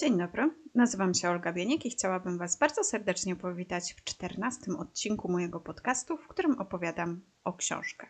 Dzień 0.00 0.18
dobry, 0.18 0.50
nazywam 0.74 1.14
się 1.14 1.30
Olga 1.30 1.52
Bieniek 1.52 1.86
i 1.86 1.90
chciałabym 1.90 2.38
Was 2.38 2.58
bardzo 2.58 2.84
serdecznie 2.84 3.36
powitać 3.36 3.94
w 3.94 4.04
czternastym 4.04 4.76
odcinku 4.76 5.32
mojego 5.32 5.60
podcastu, 5.60 6.16
w 6.16 6.28
którym 6.28 6.58
opowiadam 6.58 7.20
o 7.44 7.52
książkach. 7.52 8.08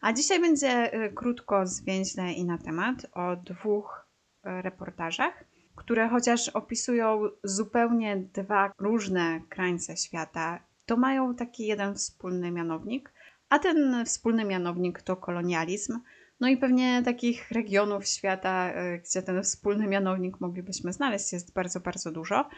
A 0.00 0.12
dzisiaj 0.12 0.40
będzie 0.40 1.04
y, 1.04 1.12
krótko, 1.12 1.66
zwięźle 1.66 2.32
i 2.32 2.44
na 2.44 2.58
temat 2.58 3.06
o 3.12 3.36
dwóch 3.36 4.06
y, 4.46 4.62
reportażach, 4.62 5.44
które 5.76 6.08
chociaż 6.08 6.48
opisują 6.48 7.22
zupełnie 7.44 8.16
dwa 8.16 8.72
różne 8.78 9.40
krańce 9.48 9.96
świata, 9.96 10.60
to 10.86 10.96
mają 10.96 11.34
taki 11.34 11.66
jeden 11.66 11.94
wspólny 11.94 12.50
mianownik, 12.50 13.12
a 13.48 13.58
ten 13.58 14.04
wspólny 14.04 14.44
mianownik 14.44 15.02
to 15.02 15.16
kolonializm– 15.16 16.00
no 16.40 16.48
i 16.48 16.56
pewnie 16.56 17.02
takich 17.04 17.50
regionów 17.50 18.06
świata, 18.06 18.72
e, 18.72 18.98
gdzie 18.98 19.22
ten 19.22 19.42
wspólny 19.42 19.86
mianownik 19.86 20.40
moglibyśmy 20.40 20.92
znaleźć, 20.92 21.32
jest 21.32 21.52
bardzo, 21.52 21.80
bardzo 21.80 22.12
dużo. 22.12 22.48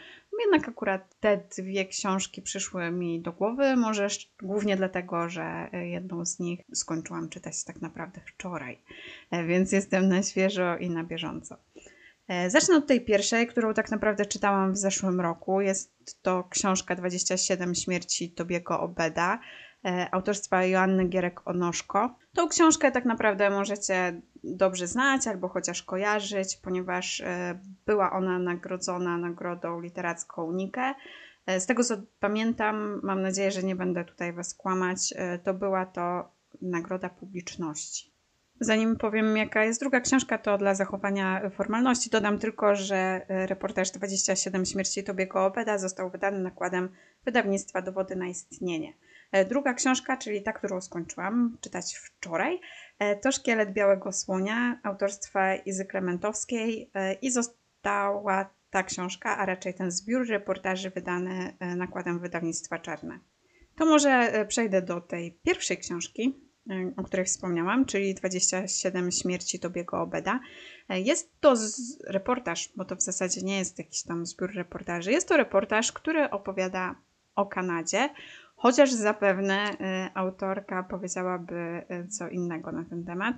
Jednak 0.40 0.68
akurat 0.68 1.20
te 1.20 1.40
dwie 1.56 1.86
książki 1.86 2.42
przyszły 2.42 2.90
mi 2.90 3.20
do 3.20 3.32
głowy, 3.32 3.76
może 3.76 4.08
głównie 4.42 4.76
dlatego, 4.76 5.28
że 5.28 5.68
e, 5.72 5.88
jedną 5.88 6.26
z 6.26 6.38
nich 6.38 6.60
skończyłam 6.74 7.28
czytać 7.28 7.64
tak 7.64 7.80
naprawdę 7.80 8.20
wczoraj, 8.26 8.78
e, 9.30 9.44
więc 9.44 9.72
jestem 9.72 10.08
na 10.08 10.22
świeżo 10.22 10.77
i 10.77 10.90
na 10.90 11.04
bieżąco. 11.04 11.56
Zacznę 12.48 12.77
od 12.77 12.86
tej 12.86 13.00
pierwszej, 13.00 13.46
którą 13.46 13.74
tak 13.74 13.90
naprawdę 13.90 14.27
czytałam 14.27 14.72
w 14.72 14.77
zeszłym 14.77 15.20
roku. 15.20 15.60
Jest 15.60 16.22
to 16.22 16.44
książka 16.50 16.94
27 16.94 17.74
śmierci 17.74 18.30
Tobiego 18.30 18.80
Obeda 18.80 19.40
autorstwa 20.10 20.64
Joanny 20.64 21.04
Gierek-Onoszko. 21.04 22.08
Tą 22.34 22.48
książkę 22.48 22.92
tak 22.92 23.04
naprawdę 23.04 23.50
możecie 23.50 24.20
dobrze 24.44 24.86
znać 24.86 25.27
albo 25.27 25.48
chociaż 25.48 25.83
kojarzyć, 25.83 26.56
ponieważ 26.56 27.20
e, 27.20 27.58
była 27.86 28.12
ona 28.12 28.38
nagrodzona 28.38 29.19
nagrodą 29.19 29.80
literacką 29.80 30.52
Nikę. 30.52 30.94
E, 31.46 31.61
z 31.61 31.66
tego 31.66 31.84
co 31.84 31.96
pamiętam, 32.20 33.00
mam 33.02 33.22
nadzieję, 33.22 33.50
że 33.50 33.62
nie 33.62 33.77
będę 33.77 34.05
tutaj 34.05 34.33
Was 34.33 34.55
kłamać, 34.55 35.14
to 35.44 35.55
była 35.55 35.86
to 35.86 36.33
nagroda 36.62 37.08
publiczności. 37.08 38.16
Zanim 38.61 38.96
powiem, 38.96 39.36
jaka 39.36 39.64
jest 39.64 39.80
druga 39.80 40.00
książka, 40.00 40.39
to 40.39 40.58
dla 40.58 40.74
zachowania 40.74 41.50
formalności 41.50 42.11
dodam 42.11 42.39
tylko, 42.39 42.74
że 42.74 43.27
reportaż 43.28 43.91
27 43.91 44.64
śmierci 44.64 45.05
Tobiego 45.05 45.44
Obeda 45.46 45.78
został 45.78 46.11
wydany 46.11 46.39
nakładem 46.39 46.89
wydawnictwa 47.24 47.83
Dowody 47.83 48.16
na 48.16 48.27
istnienie. 48.27 48.92
E, 49.37 49.45
druga 49.45 49.75
książka, 49.75 50.17
czyli 50.17 50.42
ta, 50.42 50.53
którą 50.53 50.81
skończyłam 50.81 51.56
czytać 51.61 51.95
wczoraj, 51.95 52.61
e, 52.98 53.17
to 53.17 53.33
Szkielet 53.33 53.73
Białego 53.73 54.12
Słonia 54.12 54.81
autorstwa 54.83 55.55
Izy 55.55 55.84
Klementowskiej 55.84 56.91
e, 56.95 57.12
i 57.15 57.31
została 57.31 58.51
ta 58.70 58.83
książka, 58.83 59.39
a 59.39 59.47
raczej 59.47 59.75
ten 59.75 59.91
zbiór 59.91 60.29
reportaży 60.29 60.91
wydany 60.91 61.57
nakładem 61.77 62.19
wydawnictwa 62.19 62.79
Czarne. 62.79 63.19
To 63.77 63.87
może 63.87 64.45
przejdę 64.48 64.83
do 64.83 65.01
tej 65.01 65.39
pierwszej 65.42 65.79
książki, 65.79 66.41
o 66.97 67.03
której 67.03 67.27
wspomniałam, 67.27 67.84
czyli 67.84 68.14
27 68.14 69.12
śmierci 69.12 69.61
Tobiego 69.61 70.01
Obeda. 70.01 70.41
Jest 70.89 71.41
to 71.41 71.55
reportaż, 72.07 72.73
bo 72.77 72.84
to 72.84 72.97
w 72.97 73.03
zasadzie 73.03 73.42
nie 73.42 73.59
jest 73.59 73.79
jakiś 73.79 74.03
tam 74.03 74.27
zbiór 74.27 74.55
reportaży. 74.55 75.12
Jest 75.12 75.29
to 75.29 75.37
reportaż, 75.37 75.92
który 75.92 76.31
opowiada 76.31 76.95
o 77.34 77.47
Kanadzie, 77.47 78.09
chociaż 78.56 78.90
zapewne 78.90 79.70
y, 79.70 79.76
autorka 80.14 80.82
powiedziałaby 80.82 81.82
y, 81.90 82.08
co 82.08 82.28
innego 82.28 82.72
na 82.72 82.84
ten 82.84 83.04
temat, 83.04 83.36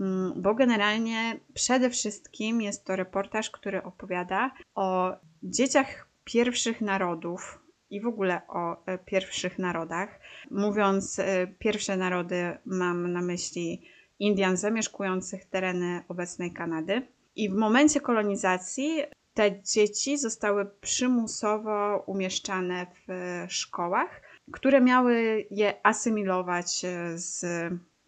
mm, 0.00 0.42
bo 0.42 0.54
generalnie 0.54 1.40
przede 1.54 1.90
wszystkim 1.90 2.62
jest 2.62 2.84
to 2.84 2.96
reportaż, 2.96 3.50
który 3.50 3.82
opowiada 3.82 4.50
o 4.74 5.16
dzieciach 5.42 6.08
pierwszych 6.24 6.80
narodów 6.80 7.62
i 7.90 8.00
w 8.00 8.06
ogóle 8.06 8.40
o 8.48 8.72
y, 8.74 8.98
pierwszych 9.04 9.58
narodach. 9.58 10.20
Mówiąc 10.50 11.20
pierwsze 11.58 11.96
narody, 11.96 12.58
mam 12.66 13.12
na 13.12 13.22
myśli 13.22 13.82
Indian 14.18 14.56
zamieszkujących 14.56 15.44
tereny 15.44 16.02
obecnej 16.08 16.52
Kanady. 16.52 17.02
I 17.36 17.50
w 17.50 17.54
momencie 17.54 18.00
kolonizacji 18.00 19.02
te 19.34 19.62
dzieci 19.62 20.18
zostały 20.18 20.66
przymusowo 20.80 22.04
umieszczane 22.06 22.86
w 23.08 23.12
szkołach, 23.48 24.22
które 24.52 24.80
miały 24.80 25.46
je 25.50 25.86
asymilować 25.86 26.84
e, 26.84 27.18
z, 27.18 27.44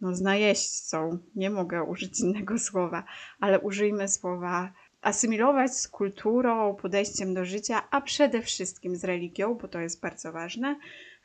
no, 0.01 0.15
z 0.15 0.21
najeźdźcą. 0.21 1.19
Nie 1.35 1.51
mogę 1.51 1.83
użyć 1.83 2.21
innego 2.21 2.59
słowa, 2.69 3.05
ale 3.41 3.61
użyjmy 3.61 4.09
słowa 4.09 4.73
asymilować 5.03 5.77
z 5.77 5.89
kulturą, 5.89 6.75
podejściem 6.75 7.35
do 7.35 7.45
życia, 7.45 7.83
a 7.91 8.01
przede 8.01 8.43
wszystkim 8.43 8.97
z 8.97 9.05
religią, 9.05 9.55
bo 9.55 9.69
to 9.69 9.81
jest 9.81 10.01
bardzo 10.01 10.33
ważne, 10.33 10.77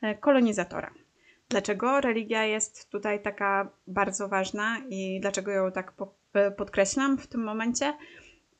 e, 0.02 0.14
kolonizatora. 0.14 0.90
Dlaczego 1.48 2.00
religia 2.00 2.44
jest 2.44 2.90
tutaj 2.90 3.22
taka 3.22 3.70
bardzo 3.86 4.28
ważna 4.28 4.78
i 4.88 5.20
dlaczego 5.20 5.50
ją 5.50 5.72
tak 5.72 5.92
e, 6.34 6.50
podkreślam 6.50 7.18
w 7.18 7.26
tym 7.26 7.44
momencie? 7.44 7.94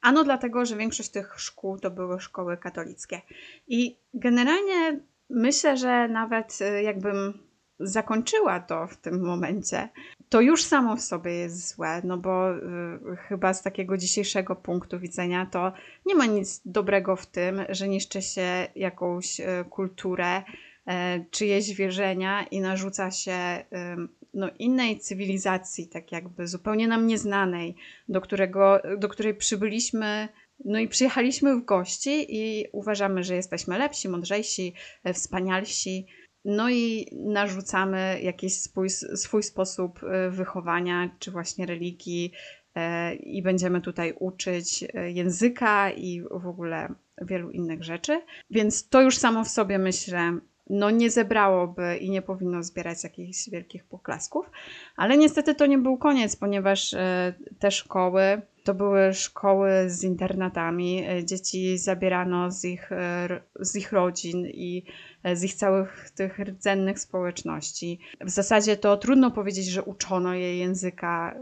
Ano 0.01 0.25
dlatego, 0.25 0.67
że 0.67 0.77
większość 0.77 1.11
tych 1.11 1.41
szkół 1.41 1.79
to 1.79 1.91
były 1.91 2.21
szkoły 2.21 2.57
katolickie. 2.57 3.21
I 3.69 3.97
generalnie 4.15 5.01
myślę, 5.31 5.77
że 5.77 6.09
nawet 6.09 6.59
y, 6.61 6.83
jakbym 6.83 7.39
zakończyła 7.81 8.61
to 8.61 8.87
w 8.87 8.97
tym 8.97 9.21
momencie, 9.21 9.89
to 10.29 10.41
już 10.41 10.65
samo 10.65 10.97
w 10.97 11.01
sobie 11.01 11.33
jest 11.33 11.69
złe, 11.69 12.01
no 12.05 12.19
bo 12.19 12.57
y, 12.57 12.61
chyba 13.17 13.55
z 13.55 13.63
takiego 13.63 13.97
dzisiejszego 13.97 14.57
punktu 14.57 14.99
widzenia 14.99 15.47
to 15.47 15.73
nie 16.07 16.15
ma 16.15 16.27
nic 16.27 16.61
dobrego 16.65 17.17
w 17.17 17.27
tym, 17.27 17.61
że 17.69 17.89
niszczy 17.89 18.23
się 18.23 18.67
jakąś 18.77 19.41
y, 19.41 19.45
kulturę, 19.71 20.39
y, 20.39 20.93
czyjeś 21.31 21.75
wierzenia 21.75 22.43
i 22.51 22.61
narzuca 22.61 23.11
się 23.11 23.65
no, 24.35 24.51
innej 24.59 24.99
cywilizacji, 24.99 25.89
tak 25.89 26.13
jakby 26.13 26.49
zupełnie 26.49 26.89
nam 26.89 27.07
nieznanej, 27.07 27.77
do, 28.09 28.21
którego, 28.21 28.81
do 28.99 29.09
której 29.09 29.35
przybyliśmy 29.35 30.29
no 30.65 30.79
i 30.79 30.89
przyjechaliśmy 30.89 31.57
w 31.57 31.65
gości 31.65 32.27
i 32.29 32.67
uważamy, 32.73 33.25
że 33.25 33.35
jesteśmy 33.35 33.79
lepsi, 33.79 34.09
mądrzejsi, 34.09 34.75
e, 35.05 35.15
wspanialsi. 35.15 36.07
No 36.45 36.71
i 36.71 37.07
narzucamy 37.13 38.21
jakiś 38.23 38.55
swój, 38.55 38.91
swój 38.91 39.43
sposób 39.43 40.01
e, 40.03 40.31
wychowania, 40.31 41.11
czy 41.19 41.31
właśnie 41.31 41.67
religii, 41.67 42.33
e, 42.75 43.15
i 43.15 43.43
będziemy 43.43 43.81
tutaj 43.81 44.15
uczyć 44.19 44.85
języka 45.09 45.91
i 45.91 46.23
w 46.31 46.47
ogóle 46.47 46.95
wielu 47.23 47.51
innych 47.51 47.85
rzeczy. 47.85 48.21
Więc 48.51 48.89
to 48.89 49.03
już 49.03 49.17
samo 49.17 49.45
w 49.45 49.49
sobie 49.49 49.79
myślę, 49.79 50.39
no 50.71 50.91
nie 50.91 51.11
zebrałoby 51.11 51.97
i 51.97 52.11
nie 52.11 52.23
powinno 52.23 52.63
zbierać 52.63 53.05
jakichś 53.05 53.51
wielkich 53.51 53.85
poklasków. 53.85 54.51
Ale 54.97 55.17
niestety 55.17 55.55
to 55.55 55.67
nie 55.67 55.79
był 55.79 55.99
koniec, 55.99 56.37
ponieważ 56.37 56.95
te 57.59 57.71
szkoły 57.71 58.43
to 58.65 58.75
były 58.75 59.15
szkoły 59.15 59.71
z 59.91 60.05
internatami. 60.05 61.05
E, 61.09 61.25
dzieci 61.25 61.79
zabierano 61.79 62.51
z 62.51 62.65
ich, 62.65 62.93
e, 62.93 63.41
z 63.61 63.77
ich 63.77 63.93
rodzin 63.93 64.47
i 64.47 64.85
e, 65.23 65.37
z 65.37 65.45
ich 65.45 65.55
całych 65.55 66.11
tych 66.11 66.39
rdzennych 66.39 66.99
społeczności. 66.99 68.01
W 68.21 68.31
zasadzie 68.31 68.77
to 68.77 68.97
trudno 68.97 69.31
powiedzieć, 69.31 69.67
że 69.67 69.83
uczono 69.83 70.35
je 70.35 70.59
języka 70.59 71.35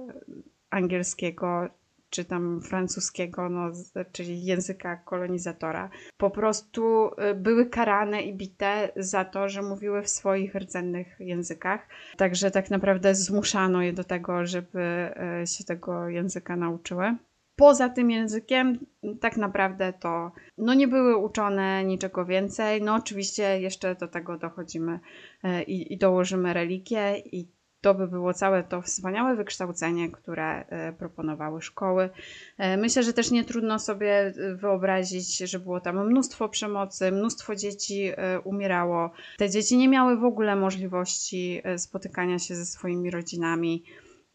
angielskiego 0.71 1.69
czy 2.11 2.25
tam 2.25 2.61
francuskiego, 2.61 3.49
no, 3.49 3.71
czyli 4.13 4.45
języka 4.45 4.97
kolonizatora, 4.97 5.91
po 6.17 6.31
prostu 6.31 7.11
y, 7.31 7.35
były 7.35 7.67
karane 7.67 8.23
i 8.23 8.35
bite 8.35 8.89
za 8.97 9.25
to, 9.25 9.49
że 9.49 9.63
mówiły 9.63 10.03
w 10.03 10.09
swoich 10.09 10.55
rdzennych 10.55 11.17
językach. 11.21 11.89
Także 12.17 12.51
tak 12.51 12.71
naprawdę 12.71 13.15
zmuszano 13.15 13.83
je 13.83 13.93
do 13.93 14.05
tego, 14.05 14.47
żeby 14.47 15.11
y, 15.43 15.47
się 15.47 15.65
tego 15.65 16.09
języka 16.09 16.57
nauczyły. 16.57 17.17
Poza 17.57 17.89
tym 17.89 18.11
językiem, 18.11 18.87
tak 19.21 19.37
naprawdę 19.37 19.93
to 19.93 20.33
no 20.59 20.75
nie 20.75 20.89
były 20.89 21.17
uczone 21.17 21.85
niczego 21.85 22.25
więcej. 22.25 22.83
No 22.83 22.95
oczywiście 22.95 23.61
jeszcze 23.61 23.95
do 23.95 24.09
tego 24.09 24.39
dochodzimy 24.39 25.01
y, 25.45 25.63
i, 25.63 25.93
i 25.93 25.99
dołożymy 25.99 26.55
religię 26.55 27.19
i 27.19 27.58
to 27.81 27.95
by 27.95 28.09
było 28.09 28.35
całe 28.35 28.65
to 28.65 28.83
wspaniałe 28.83 29.37
wykształcenie, 29.37 30.11
które 30.11 30.67
e, 30.67 30.93
proponowały 30.93 31.63
szkoły. 31.63 32.11
E, 32.59 32.77
myślę, 32.77 33.03
że 33.03 33.13
też 33.13 33.31
nie 33.31 33.45
trudno 33.45 33.79
sobie 33.79 34.13
e, 34.13 34.55
wyobrazić, 34.55 35.39
że 35.39 35.59
było 35.59 35.81
tam 35.81 36.07
mnóstwo 36.07 36.49
przemocy, 36.49 37.13
mnóstwo 37.13 37.55
dzieci 37.55 38.13
umierało. 38.45 39.11
Te 39.39 39.51
dzieci 39.51 39.77
nie 39.77 39.89
miały 39.89 40.17
w 40.17 40.25
ogóle 40.25 40.57
możliwości 40.57 41.63
spotykania 41.77 42.39
się 42.39 42.55
ze 42.55 42.67
swoimi 42.67 43.11
rodzinami. 43.11 43.85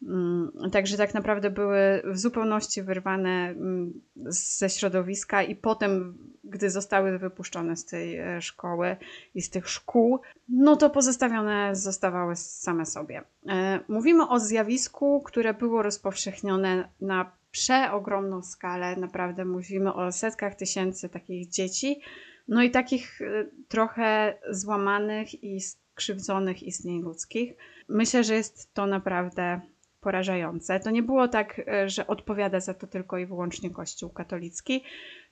Mm, 0.08 0.70
także 0.72 0.96
tak 0.96 1.14
naprawdę 1.14 1.50
były 1.50 2.02
w 2.04 2.18
zupełności 2.18 2.82
wyrwane 2.82 3.48
mm, 3.48 4.00
ze 4.26 4.70
środowiska, 4.70 5.42
i 5.42 5.56
potem, 5.56 6.18
gdy 6.44 6.70
zostały 6.70 7.18
wypuszczone 7.18 7.76
z 7.76 7.84
tej 7.84 8.18
e, 8.18 8.42
szkoły 8.42 8.96
i 9.34 9.42
z 9.42 9.50
tych 9.50 9.68
szkół, 9.68 10.20
no 10.48 10.76
to 10.76 10.90
pozostawione 10.90 11.76
zostawały 11.76 12.36
same 12.36 12.86
sobie. 12.86 13.22
E, 13.48 13.80
mówimy 13.88 14.28
o 14.28 14.40
zjawisku, 14.40 15.22
które 15.22 15.54
było 15.54 15.82
rozpowszechnione 15.82 16.88
na 17.00 17.32
przeogromną 17.50 18.42
skalę. 18.42 18.96
Naprawdę 18.96 19.44
mówimy 19.44 19.94
o 19.94 20.12
setkach 20.12 20.54
tysięcy 20.54 21.08
takich 21.08 21.48
dzieci, 21.48 22.00
no 22.48 22.62
i 22.62 22.70
takich 22.70 23.20
y, 23.20 23.50
trochę 23.68 24.38
złamanych 24.50 25.44
i 25.44 25.60
skrzywdzonych 25.60 26.62
istnień 26.62 27.02
ludzkich. 27.02 27.52
Myślę, 27.88 28.24
że 28.24 28.34
jest 28.34 28.74
to 28.74 28.86
naprawdę 28.86 29.60
porażające. 30.04 30.80
To 30.80 30.90
nie 30.90 31.02
było 31.02 31.28
tak, 31.28 31.60
e, 31.68 31.88
że 31.88 32.06
odpowiada 32.06 32.60
za 32.60 32.74
to 32.74 32.86
tylko 32.86 33.18
i 33.18 33.26
wyłącznie 33.26 33.70
Kościół 33.70 34.10
katolicki. 34.10 34.84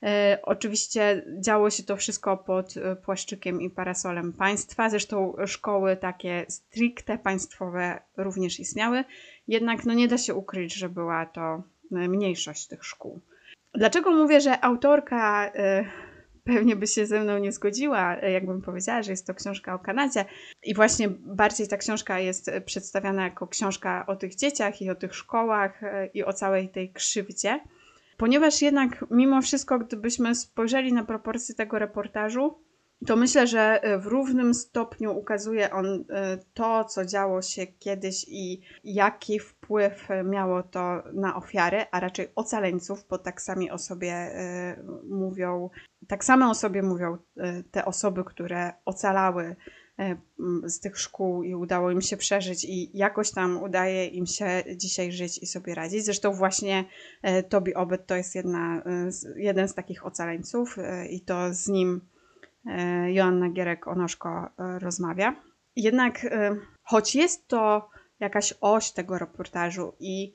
E, 0.02 0.38
oczywiście 0.42 1.24
działo 1.40 1.70
się 1.70 1.82
to 1.82 1.96
wszystko 1.96 2.36
pod 2.36 2.76
e, 2.76 2.96
płaszczykiem 2.96 3.60
i 3.60 3.70
parasolem 3.70 4.32
państwa. 4.32 4.90
Zresztą 4.90 5.34
szkoły 5.46 5.96
takie 5.96 6.44
stricte 6.48 7.19
państwowe 7.19 8.00
również 8.16 8.60
istniały. 8.60 9.04
Jednak 9.48 9.84
no 9.84 9.94
nie 9.94 10.08
da 10.08 10.19
się 10.19 10.34
ukryć, 10.34 10.75
że 10.75 10.88
była 10.88 11.26
to 11.26 11.62
mniejszość 11.90 12.66
tych 12.68 12.84
szkół. 12.84 13.20
Dlaczego 13.75 14.10
mówię, 14.10 14.40
że 14.40 14.64
autorka 14.64 15.52
pewnie 16.44 16.76
by 16.76 16.86
się 16.86 17.06
ze 17.06 17.20
mną 17.20 17.38
nie 17.38 17.52
zgodziła, 17.52 18.16
jakbym 18.16 18.62
powiedziała, 18.62 19.02
że 19.02 19.10
jest 19.10 19.26
to 19.26 19.34
książka 19.34 19.74
o 19.74 19.78
Kanadzie. 19.78 20.24
I 20.62 20.74
właśnie 20.74 21.08
bardziej 21.08 21.68
ta 21.68 21.76
książka 21.76 22.18
jest 22.18 22.50
przedstawiana 22.64 23.24
jako 23.24 23.46
książka 23.46 24.06
o 24.06 24.16
tych 24.16 24.34
dzieciach 24.34 24.82
i 24.82 24.90
o 24.90 24.94
tych 24.94 25.14
szkołach 25.14 25.82
e, 25.82 26.06
i 26.06 26.24
o 26.24 26.32
całej 26.32 26.68
tej 26.68 26.92
krzywdzie. 26.92 27.60
Ponieważ 28.16 28.62
jednak 28.62 29.04
mimo 29.10 29.42
wszystko, 29.42 29.78
gdybyśmy 29.78 30.34
spojrzeli 30.34 30.92
na 30.92 31.04
proporcje 31.04 31.54
tego 31.54 31.78
reportażu, 31.78 32.58
to 33.06 33.16
myślę, 33.16 33.46
że 33.46 33.82
e, 33.82 33.99
w 33.99 34.06
równym 34.06 34.54
stopniu 34.54 35.19
ukazuje 35.19 35.70
on 35.70 35.87
e, 35.87 36.38
to, 36.54 36.84
co 36.84 37.04
działo 37.04 37.43
się 37.43 37.66
kiedyś 37.66 38.25
i 38.28 38.60
jaki 38.84 39.38
wpływ 39.38 40.08
miało 40.25 40.62
to 40.62 41.02
na 41.12 41.37
ofiary, 41.37 41.84
a 41.90 42.00
raczej 42.00 42.28
ocaleńców, 42.34 43.06
bo 43.10 43.19
tak 43.19 43.43
sami 43.43 43.70
o 43.70 43.78
sobie 43.78 44.12
e, 44.12 44.76
mówią, 45.10 45.70
tak 46.08 46.25
same 46.25 46.50
o 46.50 46.54
sobie 46.54 46.82
mówią 46.82 47.16
te 47.70 47.84
osoby, 47.84 48.25
które 48.25 48.72
ocalały 48.84 49.56
z 50.64 50.81
tych 50.81 50.99
szkół 50.99 51.43
i 51.43 51.54
udało 51.54 51.90
im 51.90 52.00
się 52.00 52.16
przeżyć 52.16 52.64
i 52.64 52.99
jakoś 52.99 53.31
tam 53.31 53.62
udaje 53.62 54.06
im 54.06 54.26
się 54.26 54.62
dzisiaj 54.76 55.12
żyć 55.12 55.38
i 55.38 55.46
sobie 55.46 55.75
radzić. 55.75 56.04
Zresztą 56.04 56.32
właśnie 56.32 56.84
Tobi 57.49 57.75
Obed 57.75 58.06
to 58.06 58.16
jest 58.16 58.34
jedna, 58.34 58.82
jeden 59.37 59.69
z 59.69 59.75
takich 59.75 60.06
ocaleńców 60.06 60.76
i 61.10 61.20
to 61.20 61.54
z 61.54 61.69
nim 61.69 62.00
Joanna 63.06 63.50
Gierek-Onoszko 63.50 64.29
e, 64.29 64.79
rozmawia. 64.79 65.35
Jednak 65.76 66.25
e, 66.25 66.56
choć 66.82 67.14
jest 67.14 67.49
to 67.49 67.88
jakaś 68.20 68.55
oś 68.61 68.91
tego 68.91 69.19
reportażu 69.19 69.93
i 70.00 70.35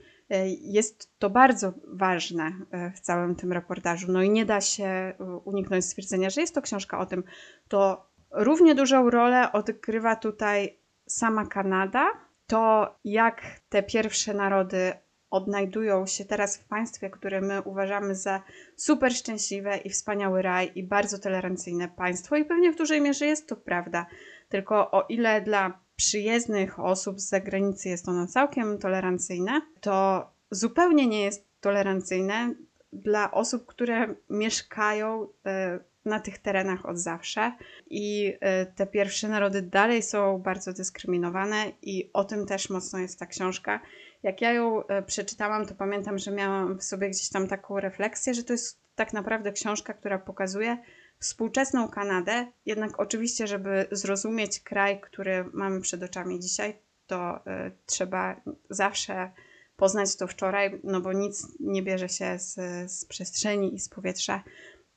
jest 0.62 1.20
to 1.20 1.30
bardzo 1.30 1.74
ważne 1.88 2.52
w 2.96 3.00
całym 3.00 3.36
tym 3.36 3.54
reportażu, 3.54 4.12
no 4.12 4.22
i 4.22 4.30
nie 4.30 4.46
da 4.46 4.62
się 4.62 5.14
uniknąć 5.44 5.86
stwierdzenia, 5.86 6.30
że 6.30 6.42
jest 6.42 6.56
to 6.56 6.62
książka 6.62 7.00
o 7.00 7.06
tym, 7.06 7.24
to 7.68 8.10
równie 8.32 8.76
dużą 8.76 9.10
rolę 9.10 9.52
odgrywa 9.52 10.16
tutaj 10.16 10.80
sama 11.06 11.46
Kanada, 11.46 12.10
to 12.48 12.96
jak 13.04 13.42
te 13.70 13.84
pierwsze 13.84 14.34
narody 14.34 14.94
odnajdują 15.30 16.06
się 16.06 16.26
teraz 16.26 16.58
w 16.58 16.64
państwie, 16.64 17.10
które 17.10 17.42
my 17.42 17.62
uważamy 17.62 18.16
za 18.16 18.44
super 18.76 19.14
szczęśliwe 19.14 19.78
i 19.78 19.90
wspaniały 19.90 20.42
raj 20.42 20.72
i 20.76 20.84
bardzo 20.84 21.20
tolerancyjne 21.20 21.88
państwo. 21.88 22.36
I 22.36 22.46
pewnie 22.46 22.72
w 22.72 22.78
dużej 22.78 23.02
mierze 23.02 23.26
jest 23.26 23.50
to 23.50 23.56
prawda. 23.56 24.06
Tylko 24.50 24.92
o 24.92 25.06
ile 25.10 25.42
dla 25.42 25.80
przyjezdnych 25.96 26.80
osób 26.80 27.20
z 27.20 27.30
zagranicy 27.30 27.90
jest 27.90 28.08
ono 28.10 28.28
całkiem 28.28 28.78
tolerancyjne, 28.78 29.62
to 29.82 30.28
zupełnie 30.52 31.08
nie 31.08 31.22
jest 31.22 31.48
tolerancyjne 31.62 32.54
dla 32.94 33.32
osób, 33.32 33.66
które 33.66 34.16
mieszkają 34.30 35.28
e, 35.46 35.80
na 36.06 36.20
tych 36.20 36.38
terenach 36.38 36.86
od 36.86 36.98
zawsze. 36.98 37.52
I 37.90 38.34
e, 38.40 38.66
te 38.66 38.88
pierwsze 38.88 39.28
narody 39.28 39.62
dalej 39.62 40.04
są 40.04 40.38
bardzo 40.38 40.74
dyskryminowane 40.74 41.72
i 41.82 42.10
o 42.14 42.24
tym 42.24 42.46
też 42.46 42.70
mocno 42.70 43.00
jest 43.00 43.20
ta 43.20 43.26
książka 43.26 43.80
jak 44.24 44.42
ja 44.42 44.54
ją 44.54 44.88
e, 44.88 45.04
przeczytałam, 45.04 45.66
to 45.66 45.76
pamiętam, 45.76 46.20
że 46.20 46.32
miałam 46.32 46.80
w 46.80 46.84
sobie 46.84 47.10
gdzieś 47.10 47.30
tam 47.30 47.48
taką 47.48 47.80
refleksję, 47.80 48.34
że 48.34 48.44
to 48.44 48.54
jest 48.54 48.80
tak 48.96 49.14
naprawdę 49.14 49.52
książka, 49.52 49.94
która 49.94 50.20
pokazuje 50.20 50.78
współczesną 51.20 51.90
Kanadę. 51.90 52.48
Jednak 52.66 53.00
oczywiście, 53.00 53.48
żeby 53.48 53.88
zrozumieć 53.92 54.60
kraj, 54.60 55.02
który 55.02 55.46
mamy 55.54 55.82
przed 55.82 56.04
oczami 56.04 56.40
dzisiaj, 56.40 56.80
to 57.08 57.38
y, 57.38 57.72
trzeba 57.86 58.42
zawsze 58.70 59.32
poznać 59.76 60.16
to 60.16 60.28
wczoraj, 60.28 60.80
no 60.84 61.02
bo 61.02 61.14
nic 61.14 61.48
nie 61.60 61.84
bierze 61.84 62.10
się 62.10 62.40
z, 62.40 62.56
z 62.92 63.06
przestrzeni 63.06 63.76
i 63.76 63.80
z 63.80 63.90
powietrza. 63.90 64.44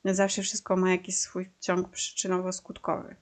Zawsze 0.05 0.41
wszystko 0.41 0.75
ma 0.75 0.91
jakiś 0.91 1.17
swój 1.17 1.49
ciąg 1.59 1.89
przyczynowo-skutkowy. 1.89 3.15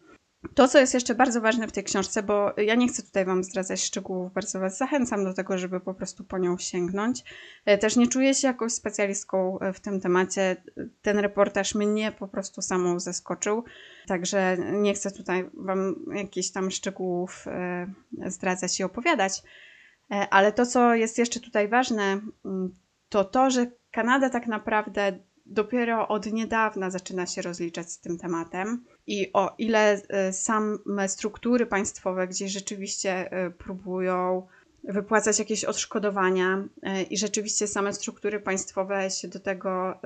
To, 0.55 0.67
co 0.67 0.79
jest 0.79 0.93
jeszcze 0.93 1.15
bardzo 1.15 1.41
ważne 1.41 1.67
w 1.67 1.71
tej 1.71 1.83
książce, 1.83 2.23
bo 2.23 2.53
ja 2.57 2.75
nie 2.75 2.87
chcę 2.87 3.03
tutaj 3.03 3.25
Wam 3.25 3.43
zdradzać 3.43 3.83
szczegółów, 3.83 4.33
bardzo 4.33 4.59
Was 4.59 4.77
zachęcam 4.77 5.23
do 5.23 5.33
tego, 5.33 5.57
żeby 5.57 5.79
po 5.79 5.93
prostu 5.93 6.23
po 6.23 6.37
nią 6.37 6.57
sięgnąć. 6.57 7.23
E, 7.65 7.77
też 7.77 7.95
nie 7.95 8.07
czuję 8.07 8.33
się 8.33 8.47
jakąś 8.47 8.73
specjalistką 8.73 9.59
e, 9.59 9.73
w 9.73 9.79
tym 9.79 10.01
temacie. 10.01 10.63
Ten 11.01 11.19
reportaż 11.19 11.75
mnie 11.75 12.11
po 12.11 12.27
prostu 12.27 12.61
samą 12.61 12.99
zaskoczył, 12.99 13.63
także 14.07 14.57
nie 14.71 14.93
chcę 14.93 15.11
tutaj 15.11 15.49
Wam 15.53 15.95
jakichś 16.15 16.51
tam 16.51 16.71
szczegółów 16.71 17.45
e, 17.47 17.87
zdradzać 18.27 18.79
i 18.79 18.83
opowiadać. 18.83 19.43
Ale 20.29 20.51
to, 20.51 20.65
co 20.65 20.95
jest 20.95 21.17
jeszcze 21.17 21.39
tutaj 21.39 21.67
ważne, 21.67 22.03
mm, 22.45 22.73
to 23.09 23.23
to, 23.23 23.49
że 23.49 23.71
Kanada 23.91 24.29
tak 24.29 24.47
naprawdę 24.47 25.19
dopiero 25.49 26.07
od 26.07 26.25
niedawna 26.25 26.89
zaczyna 26.89 27.25
się 27.25 27.41
rozliczać 27.41 27.91
z 27.91 27.99
tym 27.99 28.17
tematem 28.17 28.85
i 29.09 29.33
o 29.33 29.55
ile 29.57 30.01
e, 30.09 30.33
same 30.33 31.09
struktury 31.09 31.65
państwowe 31.65 32.27
gdzieś 32.27 32.51
rzeczywiście 32.51 33.31
e, 33.31 33.51
próbują 33.51 34.47
wypłacać 34.83 35.39
jakieś 35.39 35.65
odszkodowania 35.65 36.67
e, 36.83 37.03
i 37.03 37.17
rzeczywiście 37.17 37.67
same 37.67 37.93
struktury 37.93 38.39
państwowe 38.39 39.09
się 39.09 39.27
do 39.27 39.39
tego, 39.39 39.99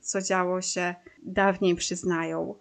co 0.00 0.22
działo 0.22 0.62
się 0.62 0.94
dawniej 1.22 1.74
przyznają, 1.74 2.54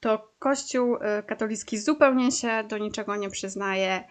to 0.00 0.32
Kościół 0.38 0.96
katolicki 1.26 1.78
zupełnie 1.78 2.32
się 2.32 2.64
do 2.68 2.78
niczego 2.78 3.16
nie 3.16 3.30
przyznaje, 3.30 4.04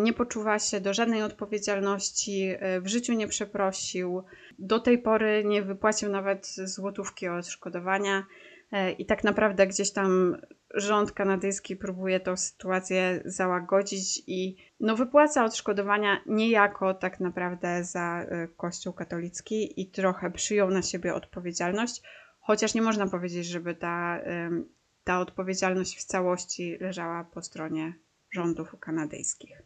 nie 0.00 0.12
poczuwa 0.12 0.58
się 0.58 0.80
do 0.80 0.94
żadnej 0.94 1.22
odpowiedzialności, 1.22 2.54
w 2.80 2.86
życiu 2.86 3.12
nie 3.12 3.28
przeprosił, 3.28 4.22
do 4.58 4.80
tej 4.80 4.98
pory 4.98 5.44
nie 5.44 5.62
wypłacił 5.62 6.08
nawet 6.08 6.46
złotówki 6.46 7.28
odszkodowania 7.28 8.24
i 8.98 9.06
tak 9.06 9.24
naprawdę 9.24 9.66
gdzieś 9.66 9.92
tam 9.92 10.36
rząd 10.74 11.12
kanadyjski 11.12 11.76
próbuje 11.76 12.20
tą 12.20 12.36
sytuację 12.36 13.22
załagodzić 13.24 14.22
i 14.26 14.56
no, 14.80 14.96
wypłaca 14.96 15.44
odszkodowania 15.44 16.20
niejako 16.26 16.94
tak 16.94 17.20
naprawdę 17.20 17.84
za 17.84 18.22
y, 18.22 18.48
Kościół 18.56 18.92
katolicki 18.92 19.80
i 19.80 19.90
trochę 19.90 20.30
przyjął 20.30 20.70
na 20.70 20.82
siebie 20.82 21.14
odpowiedzialność, 21.14 22.02
chociaż 22.40 22.74
nie 22.74 22.82
można 22.82 23.06
powiedzieć, 23.06 23.46
żeby 23.46 23.74
ta, 23.74 24.20
ta 25.04 25.20
odpowiedzialność 25.20 25.98
w 25.98 26.04
całości 26.04 26.78
leżała 26.80 27.24
po 27.24 27.42
stronie 27.42 27.94
rządów 28.30 28.76
kanadyjskich. 28.80 29.62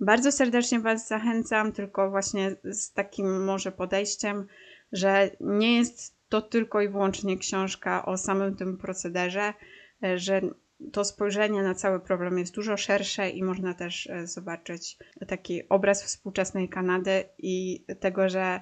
Bardzo 0.00 0.32
serdecznie 0.32 0.80
Was 0.80 1.08
zachęcam, 1.08 1.72
tylko 1.72 2.10
właśnie 2.10 2.56
z 2.64 2.92
takim 2.92 3.44
może 3.44 3.72
podejściem, 3.72 4.46
że 4.92 5.30
nie 5.40 5.76
jest 5.76 6.21
to 6.32 6.42
tylko 6.42 6.80
i 6.80 6.88
wyłącznie 6.88 7.38
książka 7.38 8.04
o 8.04 8.16
samym 8.16 8.56
tym 8.56 8.78
procederze, 8.78 9.52
E, 10.02 10.18
że 10.18 10.40
to 10.92 11.04
spojrzenie 11.04 11.62
na 11.62 11.74
cały 11.74 12.00
problem 12.00 12.38
jest 12.38 12.54
dużo 12.54 12.76
szersze 12.76 13.30
i 13.30 13.42
można 13.42 13.74
też 13.74 14.06
e, 14.06 14.26
zobaczyć 14.26 14.98
taki 15.28 15.68
obraz 15.68 16.04
współczesnej 16.04 16.68
Kanady 16.68 17.24
i 17.38 17.84
tego, 18.00 18.28
że 18.28 18.60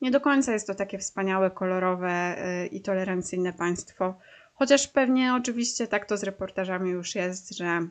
nie 0.00 0.10
do 0.10 0.20
końca 0.20 0.52
jest 0.52 0.66
to 0.66 0.74
takie 0.74 0.98
wspaniałe, 0.98 1.50
kolorowe 1.50 2.10
e, 2.10 2.66
i 2.66 2.82
tolerancyjne 2.82 3.52
państwo. 3.52 4.18
Chociaż 4.54 4.88
pewnie 4.88 5.34
oczywiście 5.34 5.86
tak 5.86 6.06
to 6.06 6.16
z 6.16 6.22
reportażami 6.22 6.90
już 6.90 7.14
jest, 7.14 7.56
że, 7.56 7.88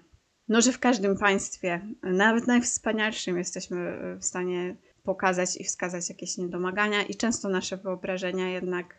no, 0.47 0.61
że 0.61 0.71
w 0.71 0.79
każdym 0.79 1.17
państwie, 1.17 1.81
nawet 2.03 2.47
najwspanialszym, 2.47 3.37
jesteśmy 3.37 3.97
w 4.19 4.25
stanie 4.25 4.75
pokazać 5.03 5.57
i 5.61 5.63
wskazać 5.63 6.09
jakieś 6.09 6.37
niedomagania, 6.37 7.03
i 7.03 7.15
często 7.15 7.49
nasze 7.49 7.77
wyobrażenia 7.77 8.49
jednak 8.49 8.98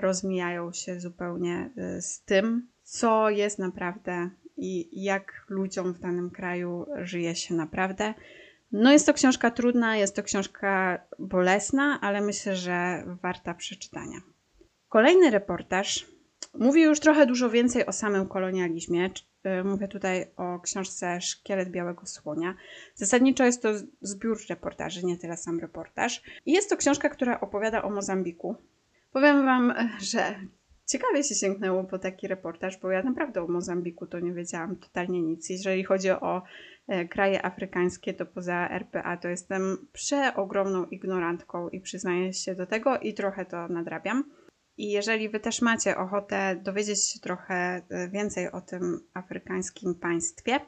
rozmijają 0.00 0.72
się 0.72 1.00
zupełnie 1.00 1.70
z 2.00 2.20
tym, 2.20 2.68
co 2.82 3.30
jest 3.30 3.58
naprawdę 3.58 4.30
i 4.56 5.02
jak 5.02 5.44
ludziom 5.48 5.92
w 5.92 5.98
danym 5.98 6.30
kraju 6.30 6.86
żyje 7.02 7.34
się 7.34 7.54
naprawdę. 7.54 8.14
No 8.72 8.92
jest 8.92 9.06
to 9.06 9.14
książka 9.14 9.50
trudna, 9.50 9.96
jest 9.96 10.16
to 10.16 10.22
książka 10.22 10.98
bolesna, 11.18 11.98
ale 12.00 12.20
myślę, 12.20 12.56
że 12.56 13.04
warta 13.22 13.54
przeczytania. 13.54 14.18
Kolejny 14.88 15.30
reportaż 15.30 16.06
mówi 16.54 16.82
już 16.82 17.00
trochę 17.00 17.26
dużo 17.26 17.50
więcej 17.50 17.86
o 17.86 17.92
samym 17.92 18.28
kolonializmie, 18.28 19.10
Y, 19.46 19.64
mówię 19.64 19.88
tutaj 19.88 20.26
o 20.36 20.60
książce 20.60 21.20
Szkielet 21.20 21.70
Białego 21.70 22.06
Słonia. 22.06 22.54
Zasadniczo 22.94 23.44
jest 23.44 23.62
to 23.62 23.68
zbiór 24.00 24.38
reportaży, 24.48 25.06
nie 25.06 25.18
tyle 25.18 25.36
sam 25.36 25.60
reportaż. 25.60 26.22
I 26.46 26.52
jest 26.52 26.70
to 26.70 26.76
książka, 26.76 27.08
która 27.08 27.40
opowiada 27.40 27.82
o 27.82 27.90
Mozambiku. 27.90 28.56
Powiem 29.14 29.44
Wam, 29.44 29.74
że 30.00 30.34
ciekawie 30.86 31.24
się 31.24 31.34
sięgnęło 31.34 31.84
po 31.84 31.98
taki 31.98 32.28
reportaż, 32.28 32.78
bo 32.78 32.90
ja 32.90 33.02
naprawdę 33.02 33.42
o 33.42 33.48
Mozambiku 33.48 34.06
to 34.06 34.20
nie 34.20 34.32
wiedziałam 34.32 34.76
totalnie 34.76 35.22
nic. 35.22 35.50
Jeżeli 35.50 35.84
chodzi 35.84 36.10
o 36.10 36.42
e, 36.88 37.08
kraje 37.08 37.44
afrykańskie, 37.44 38.14
to 38.14 38.26
poza 38.26 38.68
RPA 38.68 39.16
to 39.16 39.28
jestem 39.28 39.88
przeogromną 39.92 40.86
ignorantką 40.86 41.68
i 41.68 41.80
przyznaję 41.80 42.32
się 42.32 42.54
do 42.54 42.66
tego 42.66 42.98
i 42.98 43.14
trochę 43.14 43.44
to 43.44 43.68
nadrabiam. 43.68 44.24
I 44.76 44.90
jeżeli 44.90 45.28
Wy 45.28 45.40
też 45.40 45.62
macie 45.62 45.96
ochotę 45.96 46.60
dowiedzieć 46.62 47.08
się 47.08 47.20
trochę 47.20 47.54
e, 47.54 48.08
więcej 48.08 48.52
o 48.52 48.60
tym 48.60 49.00
afrykańskim 49.14 49.94
państwie, 49.94 50.60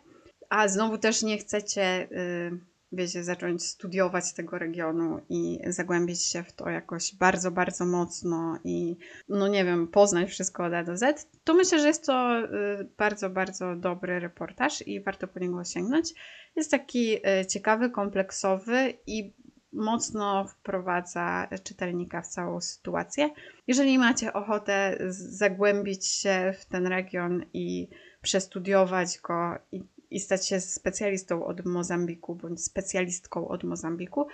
a 0.49 0.69
znowu 0.69 0.99
też 0.99 1.23
nie 1.23 1.39
chcecie, 1.39 2.09
y, 2.13 2.76
wiecie, 2.93 3.25
zacząć 3.25 3.65
studiować 3.65 4.33
tego 4.33 4.59
regionu 4.59 5.21
i 5.29 5.59
zagłębić 5.67 6.23
się 6.23 6.43
w 6.43 6.53
to 6.53 6.71
jakoś 6.71 7.15
bardzo, 7.15 7.51
bardzo 7.51 7.87
mocno 7.87 8.59
i, 8.65 8.97
no 9.29 9.49
nie 9.49 9.65
wiem, 9.65 9.89
poznać 9.89 10.29
wszystko 10.29 10.65
od 10.65 10.73
A 10.73 10.85
do 10.85 10.97
Z, 10.97 11.29
to 11.45 11.55
myślę, 11.55 11.79
że 11.79 11.89
jest 11.89 12.07
to 12.07 12.41
y, 12.41 12.89
bardzo, 12.99 13.31
bardzo 13.31 13.77
dobry 13.77 14.21
reportaż 14.21 14.87
i 14.87 15.01
warto 15.01 15.29
po 15.29 15.39
niego 15.39 15.65
sięgnąć. 15.65 16.15
Jest 16.57 16.71
taki 16.71 17.17
y, 17.17 17.47
ciekawy, 17.47 17.91
kompleksowy 17.91 18.95
i 19.07 19.35
mocno 19.73 20.45
wprowadza 20.45 21.49
czytelnika 21.65 22.23
w 22.23 22.27
całą 22.27 22.61
sytuację. 22.61 23.31
Jeżeli 23.67 23.99
macie 23.99 24.33
ochotę 24.33 24.97
zagłębić 25.09 26.07
się 26.07 26.55
w 26.61 26.65
ten 26.65 26.87
region 26.87 27.45
i 27.53 27.89
przestudiować 28.23 29.19
go 29.19 29.59
i, 29.73 29.83
i 30.17 30.21
stać 30.21 30.49
się 30.49 30.61
specjalistą 30.61 31.47
od 31.47 31.65
Mozambiku 31.65 32.35
bądź 32.35 32.65
specjalistką 32.65 33.49
od 33.49 33.65
Mozambiku, 33.65 34.27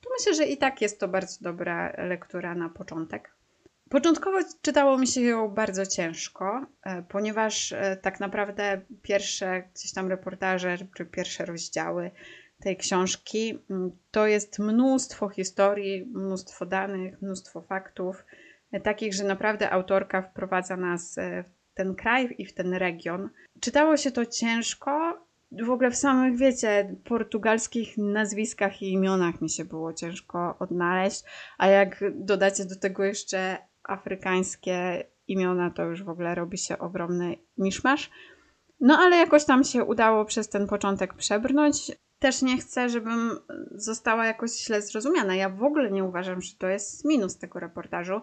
to 0.00 0.10
myślę, 0.18 0.34
że 0.34 0.44
i 0.44 0.56
tak 0.56 0.82
jest 0.82 1.00
to 1.00 1.08
bardzo 1.08 1.36
dobra 1.40 1.92
lektura 1.98 2.54
na 2.54 2.68
początek. 2.68 3.34
Początkowo 3.90 4.38
czytało 4.62 4.98
mi 4.98 5.06
się 5.06 5.20
ją 5.20 5.48
bardzo 5.48 5.86
ciężko, 5.86 6.66
e, 6.82 7.02
ponieważ 7.02 7.72
e, 7.72 7.96
tak 8.02 8.20
naprawdę 8.20 8.80
pierwsze 9.02 9.62
gdzieś 9.74 9.92
tam 9.92 10.08
reportaże 10.08 10.78
czy 10.96 11.04
pierwsze 11.06 11.44
rozdziały 11.44 12.10
tej 12.62 12.76
książki. 12.76 13.58
Mm, 13.70 13.90
to 14.10 14.26
jest 14.26 14.58
mnóstwo 14.58 15.28
historii, 15.28 16.06
mnóstwo 16.06 16.66
danych, 16.66 17.22
mnóstwo 17.22 17.60
faktów, 17.60 18.24
e, 18.72 18.80
takich, 18.80 19.14
że 19.14 19.24
naprawdę 19.24 19.70
autorka 19.70 20.22
wprowadza 20.22 20.76
nas 20.76 21.16
w 21.44 21.74
ten 21.74 21.94
kraj 21.94 22.34
i 22.38 22.46
w 22.46 22.54
ten 22.54 22.74
region. 22.74 23.30
Czytało 23.60 23.96
się 23.96 24.10
to 24.10 24.26
ciężko. 24.26 25.23
W 25.62 25.70
ogóle 25.70 25.90
w 25.90 25.96
samych, 25.96 26.36
wiecie, 26.36 26.96
portugalskich 27.04 27.98
nazwiskach 27.98 28.82
i 28.82 28.92
imionach 28.92 29.40
mi 29.40 29.50
się 29.50 29.64
było 29.64 29.92
ciężko 29.92 30.56
odnaleźć, 30.58 31.22
a 31.58 31.66
jak 31.66 32.04
dodacie 32.14 32.64
do 32.64 32.76
tego 32.76 33.04
jeszcze 33.04 33.58
afrykańskie 33.82 35.04
imiona, 35.28 35.70
to 35.70 35.82
już 35.82 36.02
w 36.02 36.08
ogóle 36.08 36.34
robi 36.34 36.58
się 36.58 36.78
ogromny 36.78 37.36
miszmasz. 37.58 38.10
No 38.80 38.98
ale 38.98 39.16
jakoś 39.16 39.44
tam 39.44 39.64
się 39.64 39.84
udało 39.84 40.24
przez 40.24 40.48
ten 40.48 40.66
początek 40.66 41.14
przebrnąć 41.14 41.92
też 42.18 42.42
nie 42.42 42.58
chcę, 42.58 42.88
żebym 42.88 43.38
została 43.70 44.26
jakoś 44.26 44.50
źle 44.50 44.82
zrozumiana. 44.82 45.34
Ja 45.34 45.48
w 45.48 45.62
ogóle 45.62 45.90
nie 45.90 46.04
uważam, 46.04 46.40
że 46.40 46.56
to 46.58 46.68
jest 46.68 47.04
minus 47.04 47.38
tego 47.38 47.60
reportażu. 47.60 48.20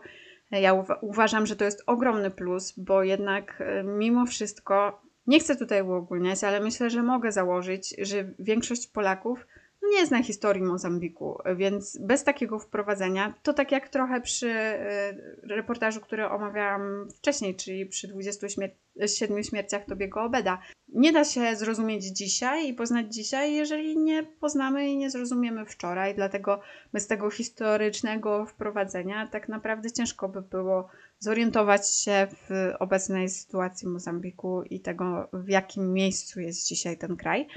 Ja 0.52 0.74
uwa 0.74 0.96
uważam, 1.02 1.46
że 1.46 1.56
to 1.56 1.66
jest 1.66 1.84
ogromny 1.88 2.32
plus, 2.32 2.74
bo 2.78 3.04
jednak 3.04 3.62
e, 3.62 3.84
mimo 3.84 4.26
wszystko, 4.26 5.02
nie 5.32 5.40
chcę 5.40 5.56
tutaj 5.56 5.82
uogólniać, 5.82 6.44
ale 6.44 6.60
myślę, 6.60 6.90
że 6.90 7.04
mogę 7.04 7.32
założyć, 7.32 7.96
że 8.00 8.34
większość 8.40 8.88
Polaków 8.88 9.46
no 9.82 9.90
nie 9.90 10.06
zna 10.06 10.24
historii 10.24 10.64
Mozambiku, 10.64 11.38
więc 11.56 11.98
bez 11.98 12.24
takiego 12.24 12.60
wprowadzenia, 12.60 13.34
to 13.44 13.54
tak 13.54 13.72
jak 13.72 13.90
trochę 13.90 14.22
przy 14.22 14.50
e, 14.50 15.14
reportażu, 15.44 16.02
który 16.02 16.26
omawiałam 16.26 17.08
wcześniej, 17.16 17.56
czyli 17.56 17.86
przy 17.86 18.08
27 18.08 19.44
śmierciach 19.44 19.86
Tobiego 19.86 20.24
Obeda. 20.24 20.62
Nie 20.88 21.12
da 21.12 21.24
się 21.24 21.56
zrozumieć 21.56 22.04
dzisiaj 22.06 22.68
i 22.68 22.74
poznać 22.74 23.14
dzisiaj, 23.14 23.54
jeżeli 23.54 23.98
nie 23.98 24.24
poznamy 24.24 24.88
i 24.88 24.98
nie 24.98 25.10
zrozumiemy 25.10 25.66
wczoraj, 25.66 26.16
dlatego 26.16 26.62
bez 26.94 27.08
tego 27.08 27.30
historycznego 27.30 28.46
wprowadzenia 28.46 29.28
tak 29.28 29.50
naprawdę 29.50 29.92
ciężko 29.92 30.30
by 30.30 30.42
było 30.42 30.90
zorientować 31.22 31.96
się 31.96 32.28
w 32.32 32.74
obecnej 32.80 33.30
sytuacji 33.30 33.88
Mozambiku 33.88 34.64
i 34.64 34.80
tego, 34.80 35.30
w 35.34 35.50
jakim 35.50 35.94
miejscu 35.94 36.40
jest 36.40 36.68
dzisiaj 36.68 36.98
ten 36.98 37.18
kraj. 37.18 37.48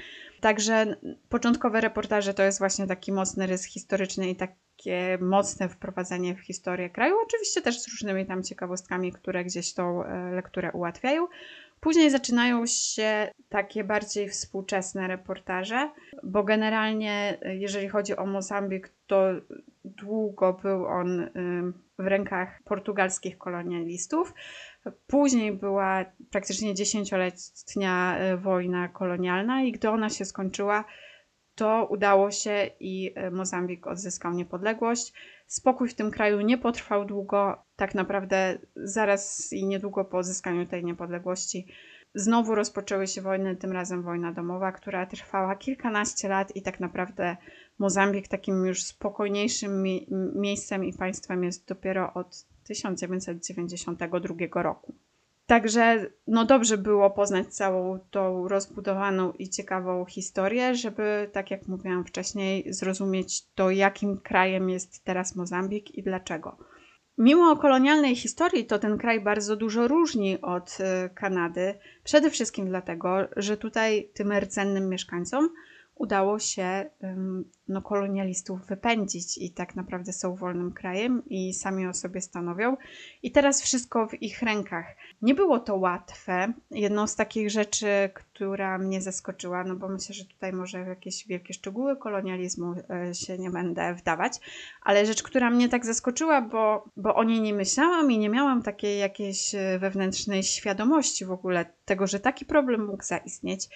Także 0.41 0.95
początkowe 1.29 1.81
reportaże 1.81 2.33
to 2.33 2.43
jest 2.43 2.59
właśnie 2.59 2.87
taki 2.87 3.11
mocny 3.11 3.47
rys 3.47 3.65
historyczny 3.65 4.29
i 4.29 4.35
takie 4.35 5.17
mocne 5.21 5.69
wprowadzenie 5.69 6.35
w 6.35 6.39
historię 6.39 6.89
kraju. 6.89 7.15
Oczywiście 7.25 7.61
też 7.61 7.79
z 7.81 7.87
różnymi 7.87 8.25
tam 8.25 8.43
ciekawostkami, 8.43 9.11
które 9.11 9.45
gdzieś 9.45 9.73
tą 9.73 10.03
e, 10.03 10.31
lekturę 10.31 10.71
ułatwiają. 10.71 11.27
Później 11.79 12.11
zaczynają 12.11 12.65
się 12.65 13.31
takie 13.49 13.83
bardziej 13.83 14.29
współczesne 14.29 15.07
reportaże, 15.07 15.91
bo 16.23 16.43
generalnie, 16.43 17.37
e, 17.41 17.55
jeżeli 17.55 17.89
chodzi 17.89 18.15
o 18.15 18.25
Mozambik, 18.25 18.91
to 19.07 19.27
długo 19.85 20.53
był 20.53 20.85
on 20.85 21.29
w 21.99 22.07
rękach 22.07 22.63
portugalskich 22.63 23.37
kolonialistów. 23.37 24.33
Później 25.07 25.51
była 25.51 26.05
praktycznie 26.31 26.73
dziesięcioletnia 26.73 28.17
y, 28.33 28.37
wojna 28.37 28.87
kolonialna 28.87 29.63
i 29.63 29.71
gdy 29.71 29.89
ona 29.89 30.09
się 30.09 30.25
skończyła, 30.25 30.85
to 31.55 31.87
udało 31.89 32.31
się 32.31 32.69
i 32.79 33.13
y, 33.19 33.31
Mozambik 33.31 33.87
odzyskał 33.87 34.33
niepodległość. 34.33 35.13
Spokój 35.47 35.89
w 35.89 35.95
tym 35.95 36.11
kraju 36.11 36.41
nie 36.41 36.57
potrwał 36.57 37.05
długo, 37.05 37.63
tak 37.75 37.95
naprawdę 37.95 38.57
zaraz 38.75 39.53
i 39.53 39.65
niedługo 39.65 40.05
po 40.05 40.17
odzyskaniu 40.17 40.65
tej 40.65 40.85
niepodległości 40.85 41.67
znowu 42.15 42.55
rozpoczęły 42.55 43.07
się 43.07 43.21
wojny, 43.21 43.55
tym 43.55 43.71
razem 43.71 44.03
wojna 44.03 44.31
domowa, 44.31 44.71
która 44.71 45.05
trwała 45.05 45.55
kilkanaście 45.55 46.29
lat 46.29 46.55
i 46.55 46.61
tak 46.61 46.79
naprawdę 46.79 47.37
Mozambik 47.79 48.27
takim 48.27 48.65
już 48.65 48.83
spokojniejszym 48.83 49.83
mi 49.83 50.07
miejscem 50.35 50.85
i 50.85 50.93
państwem 50.93 51.43
jest 51.43 51.67
dopiero 51.67 52.13
od 52.13 52.45
1992 52.63 54.61
roku. 54.61 54.95
Także 55.47 56.05
no 56.27 56.45
dobrze 56.45 56.77
było 56.77 57.09
poznać 57.09 57.47
całą 57.47 57.99
tą 58.11 58.47
rozbudowaną 58.47 59.31
i 59.31 59.49
ciekawą 59.49 60.05
historię, 60.05 60.75
żeby, 60.75 61.29
tak 61.31 61.51
jak 61.51 61.67
mówiłam 61.67 62.05
wcześniej, 62.05 62.73
zrozumieć 62.73 63.45
to, 63.55 63.71
jakim 63.71 64.17
krajem 64.17 64.69
jest 64.69 65.03
teraz 65.03 65.35
Mozambik 65.35 65.95
i 65.95 66.03
dlaczego. 66.03 66.57
Mimo 67.17 67.57
kolonialnej 67.57 68.15
historii, 68.15 68.65
to 68.65 68.79
ten 68.79 68.97
kraj 68.97 69.21
bardzo 69.21 69.55
dużo 69.55 69.87
różni 69.87 70.41
od 70.41 70.77
y, 70.79 71.09
Kanady. 71.09 71.73
Przede 72.03 72.29
wszystkim 72.29 72.67
dlatego, 72.67 73.17
że 73.35 73.57
tutaj 73.57 74.09
tym 74.13 74.33
rdzennym 74.33 74.89
mieszkańcom 74.89 75.49
udało 75.95 76.39
się 76.39 76.89
no, 77.67 77.81
kolonialistów 77.81 78.65
wypędzić 78.65 79.37
i 79.37 79.51
tak 79.51 79.75
naprawdę 79.75 80.13
są 80.13 80.35
wolnym 80.35 80.71
krajem 80.71 81.23
i 81.29 81.53
sami 81.53 81.87
o 81.87 81.93
sobie 81.93 82.21
stanowią. 82.21 82.77
I 83.23 83.31
teraz 83.31 83.61
wszystko 83.61 84.07
w 84.07 84.21
ich 84.21 84.41
rękach. 84.41 84.95
Nie 85.21 85.35
było 85.35 85.59
to 85.59 85.75
łatwe. 85.75 86.53
Jedną 86.71 87.07
z 87.07 87.15
takich 87.15 87.49
rzeczy, 87.49 88.09
która 88.13 88.77
mnie 88.77 89.01
zaskoczyła, 89.01 89.63
no 89.63 89.75
bo 89.75 89.89
myślę, 89.89 90.15
że 90.15 90.25
tutaj 90.25 90.53
może 90.53 90.83
w 90.83 90.87
jakieś 90.87 91.27
wielkie 91.27 91.53
szczegóły 91.53 91.97
kolonializmu 91.97 92.75
e, 92.89 93.15
się 93.15 93.37
nie 93.37 93.49
będę 93.49 93.93
wdawać, 93.93 94.33
ale 94.81 95.05
rzecz, 95.05 95.23
która 95.23 95.49
mnie 95.49 95.69
tak 95.69 95.85
zaskoczyła, 95.85 96.41
bo, 96.41 96.89
bo 96.97 97.15
o 97.15 97.23
niej 97.23 97.41
nie 97.41 97.53
myślałam 97.53 98.11
i 98.11 98.17
nie 98.17 98.29
miałam 98.29 98.63
takiej 98.63 98.99
jakiejś 98.99 99.55
e, 99.55 99.79
wewnętrznej 99.79 100.43
świadomości 100.43 101.25
w 101.25 101.31
ogóle 101.31 101.65
tego, 101.85 102.07
że 102.07 102.19
taki 102.19 102.45
problem 102.45 102.85
mógł 102.85 103.03
zaistnieć 103.03 103.69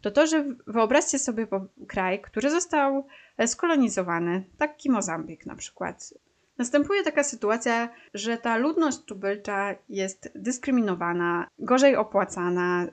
to 0.00 0.10
to, 0.10 0.26
że 0.26 0.44
wyobraźcie 0.66 1.18
sobie 1.18 1.46
kraj, 1.88 2.20
który 2.20 2.50
został 2.50 3.06
e, 3.38 3.48
skolonizowany, 3.48 4.44
taki 4.58 4.90
Mozambik 4.90 5.46
na 5.46 5.54
przykład. 5.54 6.14
Następuje 6.58 7.02
taka 7.02 7.24
sytuacja, 7.24 7.88
że 8.14 8.38
ta 8.38 8.56
ludność 8.56 8.98
tubylcza 8.98 9.74
jest 9.88 10.32
dyskryminowana, 10.34 11.48
gorzej 11.58 11.96
opłacana, 11.96 12.86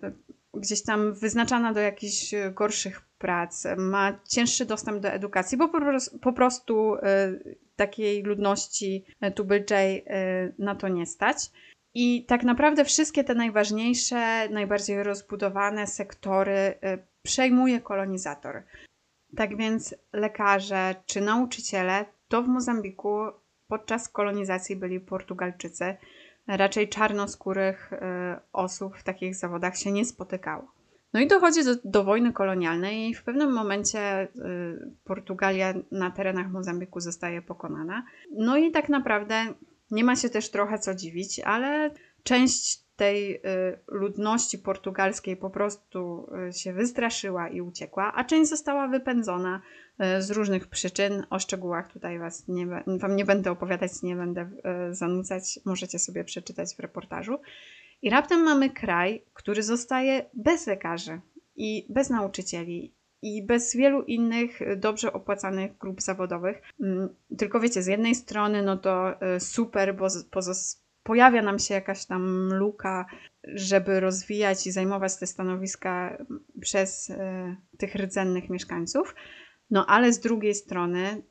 gdzieś 0.54 0.84
tam 0.84 1.14
wyznaczana 1.14 1.74
do 1.74 1.80
jakichś 1.80 2.34
gorszych 2.54 3.02
prac, 3.02 3.64
ma 3.78 4.20
cięższy 4.28 4.66
dostęp 4.66 5.00
do 5.00 5.10
edukacji, 5.10 5.58
bo 5.58 5.70
po 6.22 6.34
prostu, 6.34 6.96
e, 6.96 7.34
takiej 7.76 8.24
ludności 8.24 9.06
tubylczej 9.36 10.04
e, 10.08 10.52
na 10.60 10.76
to 10.76 10.88
nie 10.88 11.06
stać. 11.06 11.38
I 11.94 12.26
tak 12.26 12.44
naprawdę 12.44 12.86
wszystkie 12.86 13.24
te 13.24 13.36
najważniejsze, 13.36 14.50
najbardziej 14.50 15.04
rozbudowane 15.04 15.88
sektory 15.88 16.58
y, 16.58 16.74
przejmuje 17.24 17.82
kolonizator. 17.82 18.64
Tak 19.36 19.58
więc 19.58 19.96
lekarze 20.14 20.96
czy 21.06 21.22
nauczyciele 21.22 22.06
to 22.28 22.44
w 22.44 22.48
Mozambiku 22.48 23.18
podczas 23.68 24.10
kolonizacji 24.10 24.76
byli 24.76 25.00
Portugalczycy. 25.00 25.96
Raczej 26.48 26.90
czarnoskórych 26.90 27.94
y, 27.94 27.98
osób 28.54 28.98
w 28.98 29.04
takich 29.04 29.36
zawodach 29.36 29.78
się 29.78 29.92
nie 29.92 30.06
spotykało. 30.06 30.72
No 31.14 31.20
i 31.20 31.28
dochodzi 31.28 31.64
do, 31.64 31.72
do 31.84 32.04
wojny 32.04 32.34
kolonialnej 32.34 33.10
i 33.10 33.14
w 33.14 33.24
pewnym 33.24 33.54
momencie 33.54 34.24
y, 34.24 34.28
Portugalia 35.04 35.74
na 35.92 36.12
terenach 36.12 36.52
Mozambiku 36.52 37.00
zostaje 37.00 37.42
pokonana. 37.42 38.06
No 38.32 38.58
i 38.58 38.72
tak 38.72 38.90
naprawdę 38.90 39.36
nie 39.94 40.04
ma 40.04 40.16
się 40.16 40.30
też 40.30 40.50
trochę 40.50 40.80
co 40.80 40.96
dziwić, 40.96 41.40
ale 41.40 41.92
część 42.24 42.84
tej 42.96 43.36
y, 43.36 43.40
ludności 43.88 44.58
portugalskiej 44.58 45.38
po 45.38 45.50
prostu 45.50 46.30
y, 46.50 46.54
się 46.54 46.74
wystraszyła 46.74 47.50
i 47.50 47.62
uciekła, 47.62 48.14
a 48.16 48.24
część 48.24 48.50
została 48.50 48.88
wypędzona 48.88 49.62
y, 50.18 50.22
z 50.22 50.32
różnych 50.32 50.68
przyczyn. 50.68 51.26
O 51.30 51.40
szczegółach 51.40 51.92
tutaj 51.94 52.20
was 52.20 52.48
nie, 52.48 52.68
wam 52.88 53.16
nie 53.16 53.26
będę 53.26 53.52
opowiadać, 53.52 53.92
nie 54.04 54.16
będę 54.16 54.50
zanudzać, 54.92 55.60
możecie 55.66 56.00
sobie 56.00 56.24
przeczytać 56.24 56.76
w 56.76 56.80
reportażu. 56.80 57.40
I 58.02 58.10
raptem 58.10 58.44
mamy 58.44 58.70
kraj, 58.70 59.24
który 59.34 59.64
zostaje 59.64 60.26
bez 60.34 60.68
lekarzy 60.68 61.22
i 61.56 61.86
bez 61.90 62.10
nauczycieli 62.10 62.94
i 63.24 63.44
bez 63.44 63.76
wielu 63.76 64.02
innych 64.02 64.60
dobrze 64.78 65.14
opłacanych 65.14 65.78
grup 65.78 66.02
zawodowych. 66.02 66.62
Mm, 66.82 67.10
tylko 67.38 67.60
wiecie, 67.60 67.84
z 67.84 67.88
jednej 67.88 68.16
strony 68.16 68.64
no 68.64 68.78
to 68.78 69.14
super, 69.40 69.96
bo 69.96 70.08
pojawia 71.04 71.42
nam 71.42 71.60
się 71.60 71.74
jakaś 71.74 72.06
tam 72.06 72.54
luka, 72.54 73.06
żeby 73.44 74.00
rozwijać 74.00 74.68
i 74.68 74.72
zajmować 74.72 75.18
te 75.18 75.28
stanowiska 75.28 76.18
przez 76.62 77.10
e, 77.10 77.56
tych 77.78 77.96
rdzennych 77.96 78.50
mieszkańców. 78.50 79.16
No 79.70 79.86
ale 79.86 80.14
z 80.14 80.20
drugiej 80.20 80.56
strony 80.56 81.22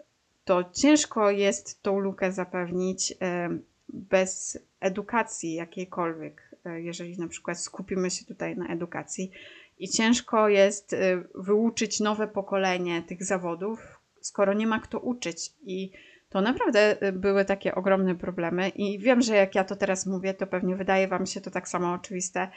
to 0.45 0.65
ciężko 0.73 1.31
jest 1.31 1.83
tą 1.83 1.99
lukę 1.99 2.33
zapewnić 2.33 3.15
e, 3.21 3.49
bez 3.89 4.59
edukacji 4.81 5.55
jakiejkolwiek, 5.55 6.57
e, 6.65 6.81
jeżeli 6.81 7.19
na 7.19 7.29
przykład 7.29 7.61
skupimy 7.61 8.11
się 8.11 8.25
tutaj 8.25 8.57
na 8.57 8.69
edukacji. 8.69 9.31
I 9.83 9.89
ciężko 9.89 10.49
jest 10.49 10.97
wyuczyć 11.35 12.01
nowe 12.01 12.29
pokolenie 12.29 13.03
tych 13.03 13.25
zawodów, 13.25 14.01
skoro 14.21 14.53
nie 14.53 14.67
ma 14.67 14.81
kto 14.81 14.99
uczyć. 14.99 15.53
I 15.63 15.93
to 16.33 16.41
naprawdę 16.41 17.09
y, 17.09 17.13
były 17.13 17.45
takie 17.45 17.75
ogromne 17.75 18.15
problemy 18.15 18.69
i 18.69 18.99
wiem, 18.99 19.23
że 19.23 19.37
jak 19.37 19.55
ja 19.55 19.65
to 19.65 19.77
teraz 19.77 20.07
mówię, 20.07 20.35
to 20.35 20.47
pewnie 20.47 20.77
wydaje 20.77 21.09
Wam 21.09 21.27
się 21.27 21.41
to 21.41 21.51
tak 21.51 21.69
samo 21.69 21.93
oczywiste, 21.93 22.49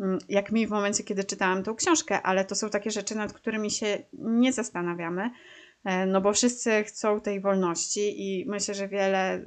mm, 0.00 0.18
jak 0.28 0.52
mi 0.52 0.66
w 0.66 0.70
momencie, 0.70 1.04
kiedy 1.04 1.24
czytałam 1.24 1.62
tą 1.62 1.74
książkę, 1.74 2.22
ale 2.22 2.44
to 2.44 2.54
są 2.54 2.70
takie 2.70 2.90
rzeczy, 2.90 3.14
nad 3.14 3.32
którymi 3.32 3.70
się 3.70 3.98
nie 4.12 4.52
zastanawiamy, 4.52 5.30
e, 5.84 6.06
no 6.06 6.20
bo 6.20 6.32
wszyscy 6.32 6.84
chcą 6.84 7.20
tej 7.20 7.40
wolności 7.40 8.00
i 8.22 8.46
myślę, 8.48 8.74
że 8.74 8.88
wiele, 8.88 9.44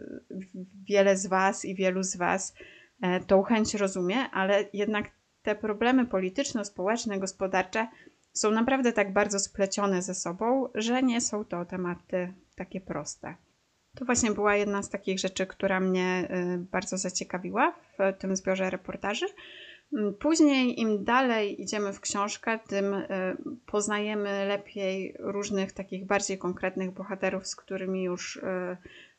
wiele 0.90 1.18
z 1.18 1.28
Was 1.28 1.66
i 1.66 1.76
wielu 1.76 2.04
z 2.04 2.16
Was 2.16 2.54
e, 3.02 3.20
tą 3.20 3.44
chęć 3.44 3.74
rozumie, 3.74 4.18
ale 4.32 4.66
jednak 4.74 5.06
te 5.46 5.56
problemy 5.56 6.06
polityczno-społeczne, 6.06 7.20
gospodarcze 7.20 7.88
są 8.34 8.52
naprawdę 8.52 8.94
tak 8.94 9.14
bardzo 9.14 9.40
splecione 9.40 10.02
ze 10.02 10.14
sobą, 10.16 10.70
że 10.76 11.04
nie 11.04 11.22
są 11.22 11.46
to 11.46 11.66
tematy 11.66 12.34
takie 12.56 12.82
proste. 12.82 13.36
To 13.96 14.06
właśnie 14.06 14.32
była 14.32 14.56
jedna 14.56 14.84
z 14.84 14.90
takich 14.90 15.20
rzeczy, 15.20 15.46
która 15.46 15.80
mnie 15.80 16.28
y, 16.56 16.58
bardzo 16.58 16.98
zaciekawiła 16.98 17.72
w 17.72 18.18
tym 18.18 18.36
zbiorze 18.36 18.70
reportaży. 18.70 19.26
Mm, 19.94 20.14
później, 20.14 20.82
im 20.82 21.04
dalej 21.04 21.62
idziemy 21.62 21.94
w 21.94 22.00
książkę, 22.00 22.60
tym 22.68 22.94
y, 22.94 23.08
poznajemy 23.66 24.46
lepiej 24.48 25.16
różnych 25.20 25.72
takich 25.72 26.06
bardziej 26.06 26.38
konkretnych 26.38 26.92
bohaterów, 26.92 27.48
z 27.48 27.56
którymi 27.56 28.04
już 28.04 28.36
y, 28.36 28.78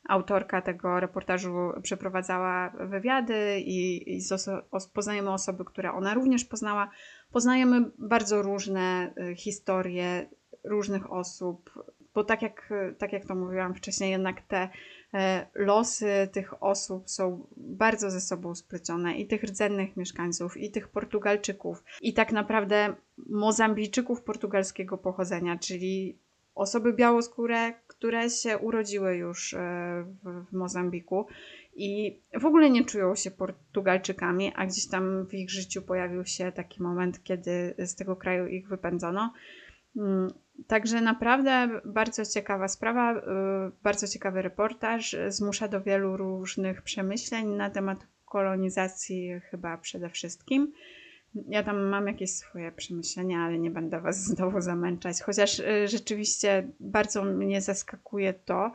autorka 0.09 0.63
tego 0.63 1.01
reportażu 1.01 1.73
przeprowadzała 1.83 2.71
wywiady 2.71 3.61
i, 3.61 4.11
i 4.17 4.21
oso 4.35 4.63
poznajemy 4.95 5.31
osoby, 5.31 5.65
które 5.65 5.93
ona 5.93 6.15
również 6.15 6.45
poznała. 6.45 6.91
Poznajemy 7.33 7.91
bardzo 7.99 8.43
różne 8.43 9.15
historie 9.37 10.29
różnych 10.65 11.13
osób, 11.13 11.71
bo 12.15 12.25
tak 12.25 12.43
jak, 12.43 12.73
tak 12.99 13.13
jak 13.13 13.27
to 13.27 13.35
mówiłam 13.35 13.75
wcześniej, 13.75 14.11
jednak 14.11 14.41
te 14.41 14.69
e, 15.15 15.47
losy 15.55 16.29
tych 16.33 16.63
osób 16.63 17.11
są 17.11 17.47
bardzo 17.57 18.11
ze 18.11 18.21
sobą 18.21 18.55
splecione 18.55 19.17
i 19.17 19.27
tych 19.27 19.43
rdzennych 19.43 19.97
mieszkańców, 19.97 20.57
i 20.57 20.71
tych 20.71 20.89
Portugalczyków, 20.89 21.85
i 22.01 22.15
tak 22.15 22.33
naprawdę 22.33 22.95
Mozambijczyków 23.29 24.23
portugalskiego 24.23 24.99
pochodzenia, 24.99 25.59
czyli 25.59 26.19
osoby 26.57 26.93
białoskóre, 26.93 27.75
które 27.87 28.31
się 28.31 28.59
urodziły 28.59 29.17
już 29.17 29.55
e, 29.55 29.59
w, 30.23 30.53
Mozambiku 30.53 31.27
i 31.77 32.21
w 32.41 32.45
ogóle 32.45 32.71
nie 32.71 32.85
czują 32.85 33.15
się 33.15 33.31
Portugalczykami, 33.31 34.53
a 34.57 34.67
gdzieś 34.67 34.89
tam 34.89 35.27
w 35.27 35.35
ich 35.35 35.51
życiu 35.51 35.83
pojawił 35.83 36.25
się 36.25 36.53
taki 36.53 36.83
moment, 36.83 37.25
kiedy 37.25 37.75
z 37.79 37.95
tego 37.95 38.17
kraju 38.17 38.47
ich 38.47 38.69
wypędzono. 38.69 39.33
Mm, 39.97 40.31
Także 40.67 41.01
naprawdę 41.01 41.81
bardzo 41.85 42.25
ciekawa 42.25 42.69
sprawa, 42.69 43.17
y, 43.17 43.23
bardzo 43.83 44.09
ciekawy 44.09 44.43
reportaż. 44.43 45.17
Zmusza 45.29 45.69
do 45.69 45.81
wielu 45.81 46.17
różnych 46.17 46.83
przemyśleń 46.83 47.47
na 47.47 47.71
temat 47.71 48.07
kolonizacji, 48.25 49.41
chyba 49.51 49.79
przede 49.79 50.11
wszystkim. 50.11 50.73
Ja 51.49 51.63
tam 51.63 51.83
mam 51.83 52.07
jakieś 52.07 52.31
swoje 52.31 52.73
przemyślenia, 52.73 53.39
ale 53.39 53.59
nie 53.59 53.71
będę 53.71 54.01
Was 54.01 54.25
znowu 54.25 54.61
zamęczać. 54.61 55.23
Chociaż 55.23 55.59
y, 55.59 55.89
rzeczywiście 55.89 56.69
bardzo 56.81 57.25
mnie 57.25 57.61
zaskakuje 57.61 58.35
to, 58.35 58.73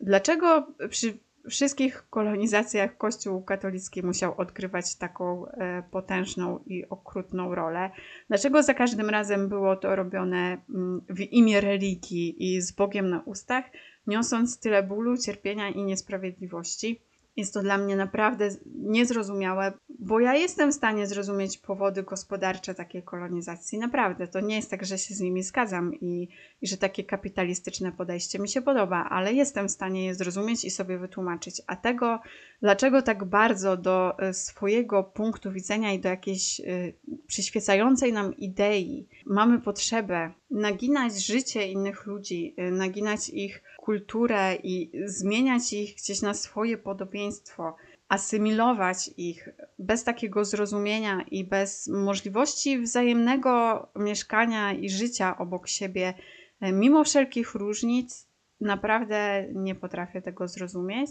dlaczego 0.00 0.66
przy 0.90 1.18
wszystkich 1.48 2.08
kolonizacjach 2.10 2.96
Kościół 2.96 3.42
katolicki 3.42 4.02
musiał 4.02 4.34
odgrywać 4.40 4.96
taką 4.96 5.46
e, 5.46 5.82
potężną 5.90 6.58
i 6.66 6.88
okrutną 6.88 7.54
rolę. 7.54 7.90
Dlaczego 8.28 8.62
za 8.62 8.74
każdym 8.74 9.10
razem 9.10 9.48
było 9.48 9.76
to 9.76 9.96
robione 9.96 10.58
mm, 10.70 11.00
w 11.08 11.20
imię 11.20 11.60
religii 11.60 12.54
i 12.54 12.60
z 12.60 12.72
Bogiem 12.72 13.10
na 13.10 13.20
ustach, 13.20 13.64
niosąc 14.06 14.60
tyle 14.60 14.82
bólu, 14.82 15.18
cierpienia 15.18 15.68
i 15.68 15.84
niesprawiedliwości? 15.84 17.00
Jest 17.36 17.54
to 17.54 17.62
dla 17.62 17.78
mnie 17.78 17.96
naprawdę 17.96 18.48
niezrozumiałe, 18.74 19.72
bo 19.98 20.20
ja 20.20 20.34
jestem 20.34 20.72
w 20.72 20.74
stanie 20.74 21.06
zrozumieć 21.06 21.58
powody 21.58 22.02
gospodarcze 22.02 22.74
takiej 22.74 23.02
kolonizacji. 23.02 23.78
Naprawdę, 23.78 24.28
to 24.28 24.40
nie 24.40 24.56
jest 24.56 24.70
tak, 24.70 24.84
że 24.84 24.98
się 24.98 25.14
z 25.14 25.20
nimi 25.20 25.42
zgadzam 25.42 25.94
i, 25.94 26.28
i 26.62 26.66
że 26.66 26.76
takie 26.76 27.04
kapitalistyczne 27.04 27.92
podejście 27.92 28.38
mi 28.38 28.48
się 28.48 28.62
podoba, 28.62 29.06
ale 29.10 29.32
jestem 29.32 29.68
w 29.68 29.70
stanie 29.70 30.06
je 30.06 30.14
zrozumieć 30.14 30.64
i 30.64 30.70
sobie 30.70 30.98
wytłumaczyć. 30.98 31.62
A 31.66 31.76
tego, 31.76 32.20
dlaczego 32.62 33.02
tak 33.02 33.24
bardzo 33.24 33.76
do 33.76 34.18
e, 34.18 34.34
swojego 34.34 35.04
punktu 35.04 35.52
widzenia 35.52 35.92
i 35.92 36.00
do 36.00 36.08
jakiejś 36.08 36.60
y, 36.60 36.94
przyświecającej 37.26 38.12
nam 38.12 38.36
idei 38.36 39.08
mamy 39.26 39.60
potrzebę 39.60 40.32
naginać 40.54 41.26
życie 41.26 41.68
innych 41.68 42.06
ludzi, 42.06 42.54
y, 42.58 42.70
naginać 42.70 43.28
ich 43.28 43.62
kulturę 43.76 44.56
i 44.62 44.90
zmieniać 45.04 45.72
ich 45.72 45.94
gdzieś 45.94 46.22
na 46.22 46.34
swoje 46.34 46.78
podobieństwo, 46.78 47.76
asymilować 48.08 49.10
ich 49.16 49.48
bez 49.78 50.04
takiego 50.04 50.44
zrozumienia 50.44 51.24
i 51.30 51.44
bez 51.44 51.88
możliwości 51.88 52.78
wzajemnego 52.78 53.86
mieszkania 53.96 54.72
i 54.72 54.90
życia 54.90 55.38
obok 55.38 55.68
siebie, 55.68 56.14
e, 56.60 56.72
mimo 56.72 57.04
wszelkich 57.04 57.54
różnic, 57.54 58.26
naprawdę 58.60 59.46
nie 59.54 59.74
potrafię 59.74 60.22
tego 60.22 60.48
zrozumieć. 60.48 61.10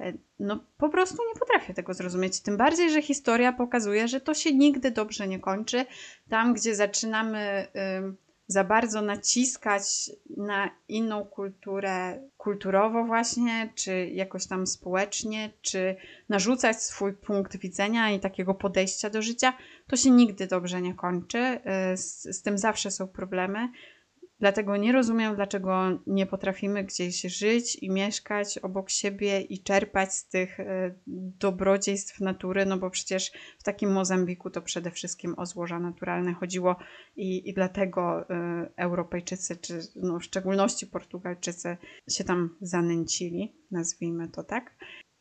E, 0.00 0.12
no, 0.38 0.64
po 0.78 0.88
prostu 0.88 1.16
nie 1.34 1.40
potrafię 1.40 1.74
tego 1.74 1.94
zrozumieć. 1.94 2.40
Tym 2.40 2.56
bardziej, 2.56 2.90
że 2.90 3.02
historia 3.02 3.52
pokazuje, 3.52 4.08
że 4.08 4.20
to 4.20 4.34
się 4.34 4.54
nigdy 4.54 4.90
dobrze 4.90 5.28
nie 5.28 5.40
kończy. 5.40 5.86
Tam, 6.28 6.54
gdzie 6.54 6.74
zaczynamy 6.74 7.66
za 8.46 8.64
bardzo 8.64 9.02
naciskać 9.02 10.10
na 10.36 10.70
inną 10.88 11.24
kulturę, 11.24 12.28
kulturowo 12.36 13.04
właśnie, 13.04 13.72
czy 13.74 14.06
jakoś 14.06 14.46
tam 14.46 14.66
społecznie, 14.66 15.50
czy 15.62 15.96
narzucać 16.28 16.82
swój 16.82 17.12
punkt 17.12 17.56
widzenia 17.56 18.10
i 18.10 18.20
takiego 18.20 18.54
podejścia 18.54 19.10
do 19.10 19.22
życia, 19.22 19.52
to 19.86 19.96
się 19.96 20.10
nigdy 20.10 20.46
dobrze 20.46 20.82
nie 20.82 20.94
kończy. 20.94 21.60
Y, 21.92 21.96
z, 21.96 22.22
z 22.22 22.42
tym 22.42 22.58
zawsze 22.58 22.90
są 22.90 23.08
problemy. 23.08 23.68
Dlatego 24.40 24.76
nie 24.76 24.92
rozumiem, 24.92 25.34
dlaczego 25.34 25.98
nie 26.06 26.26
potrafimy 26.26 26.84
gdzieś 26.84 27.22
żyć 27.22 27.76
i 27.82 27.90
mieszkać 27.90 28.58
obok 28.58 28.90
siebie 28.90 29.40
i 29.40 29.62
czerpać 29.62 30.14
z 30.14 30.28
tych 30.28 30.60
e, 30.60 30.94
dobrodziejstw 31.38 32.20
natury, 32.20 32.66
no 32.66 32.78
bo 32.78 32.90
przecież 32.90 33.32
w 33.58 33.62
takim 33.62 33.92
Mozambiku 33.92 34.50
to 34.50 34.62
przede 34.62 34.90
wszystkim 34.90 35.34
o 35.38 35.46
złoża 35.46 35.78
naturalne 35.78 36.32
chodziło 36.32 36.76
i, 37.16 37.48
i 37.50 37.54
dlatego 37.54 38.30
e, 38.30 38.68
Europejczycy, 38.76 39.56
czy 39.56 39.80
no 39.96 40.18
w 40.18 40.24
szczególności 40.24 40.86
Portugalczycy 40.86 41.76
się 42.10 42.24
tam 42.24 42.56
zanęcili, 42.60 43.56
nazwijmy 43.70 44.28
to 44.28 44.42
tak. 44.44 44.74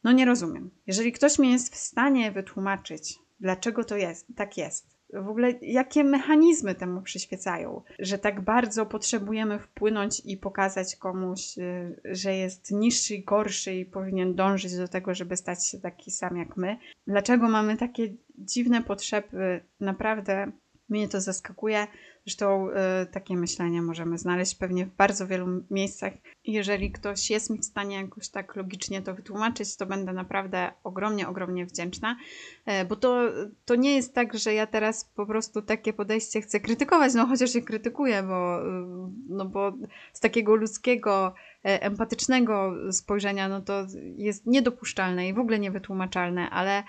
No 0.03 0.11
nie 0.11 0.25
rozumiem. 0.25 0.71
Jeżeli 0.87 1.11
ktoś 1.11 1.39
mi 1.39 1.51
jest 1.51 1.73
w 1.73 1.77
stanie 1.77 2.31
wytłumaczyć, 2.31 3.19
dlaczego 3.39 3.83
to 3.83 3.97
jest, 3.97 4.27
tak 4.35 4.57
jest, 4.57 4.92
w 5.13 5.27
ogóle 5.27 5.51
jakie 5.61 6.03
mechanizmy 6.03 6.75
temu 6.75 7.01
przyświecają, 7.01 7.81
że 7.99 8.17
tak 8.17 8.41
bardzo 8.41 8.85
potrzebujemy 8.85 9.59
wpłynąć 9.59 10.21
i 10.25 10.37
pokazać 10.37 10.95
komuś, 10.95 11.57
y, 11.57 12.01
że 12.05 12.35
jest 12.35 12.71
niższy 12.71 13.15
i 13.15 13.23
gorszy 13.23 13.73
i 13.73 13.85
powinien 13.85 14.35
dążyć 14.35 14.77
do 14.77 14.87
tego, 14.87 15.13
żeby 15.13 15.37
stać 15.37 15.67
się 15.67 15.79
taki 15.79 16.11
sam 16.11 16.37
jak 16.37 16.57
my. 16.57 16.77
Dlaczego 17.07 17.49
mamy 17.49 17.77
takie 17.77 18.13
dziwne 18.37 18.83
potrzeby 18.83 19.61
naprawdę 19.79 20.51
Mnie 20.93 21.07
to 21.07 21.21
zaskakuje. 21.21 21.87
Zresztą 22.25 22.69
y, 22.69 22.73
takie 23.05 23.35
myślenie 23.35 23.81
możemy 23.81 24.17
znaleźć 24.17 24.55
pewnie 24.55 24.85
w 24.85 24.95
bardzo 24.95 25.27
wielu 25.27 25.63
miejscach. 25.71 26.13
Jeżeli 26.45 26.91
ktoś 26.91 27.29
jest 27.29 27.49
mi 27.49 27.59
w 27.59 27.65
stanie 27.65 27.95
jakoś 27.95 28.29
tak 28.29 28.55
logicznie 28.55 29.01
to 29.01 29.13
wytłumaczyć, 29.13 29.77
to 29.77 29.85
będę 29.85 30.13
naprawdę 30.13 30.71
ogromnie, 30.83 31.27
ogromnie 31.27 31.65
wdzięczna, 31.65 32.17
y, 32.81 32.85
bo 32.85 32.95
to, 32.95 33.23
to 33.65 33.75
nie 33.75 33.95
jest 33.95 34.13
tak, 34.13 34.37
że 34.37 34.53
ja 34.53 34.67
teraz 34.67 35.05
po 35.05 35.25
prostu 35.25 35.61
takie 35.61 35.93
podejście 35.93 36.41
chcę 36.41 36.59
krytykować, 36.59 37.13
no 37.13 37.25
chociaż 37.27 37.55
je 37.55 37.61
krytykuję, 37.61 38.23
bo, 38.23 38.59
y, 38.59 39.11
no 39.29 39.45
bo 39.45 39.73
z 40.13 40.19
takiego 40.19 40.55
ludzkiego, 40.55 41.33
empatycznego 41.63 42.73
spojrzenia, 42.91 43.49
no 43.49 43.61
to 43.61 43.85
jest 44.17 44.45
niedopuszczalne 44.45 45.27
i 45.27 45.33
w 45.33 45.39
ogóle 45.39 45.59
niewytłumaczalne, 45.59 46.49
ale 46.49 46.83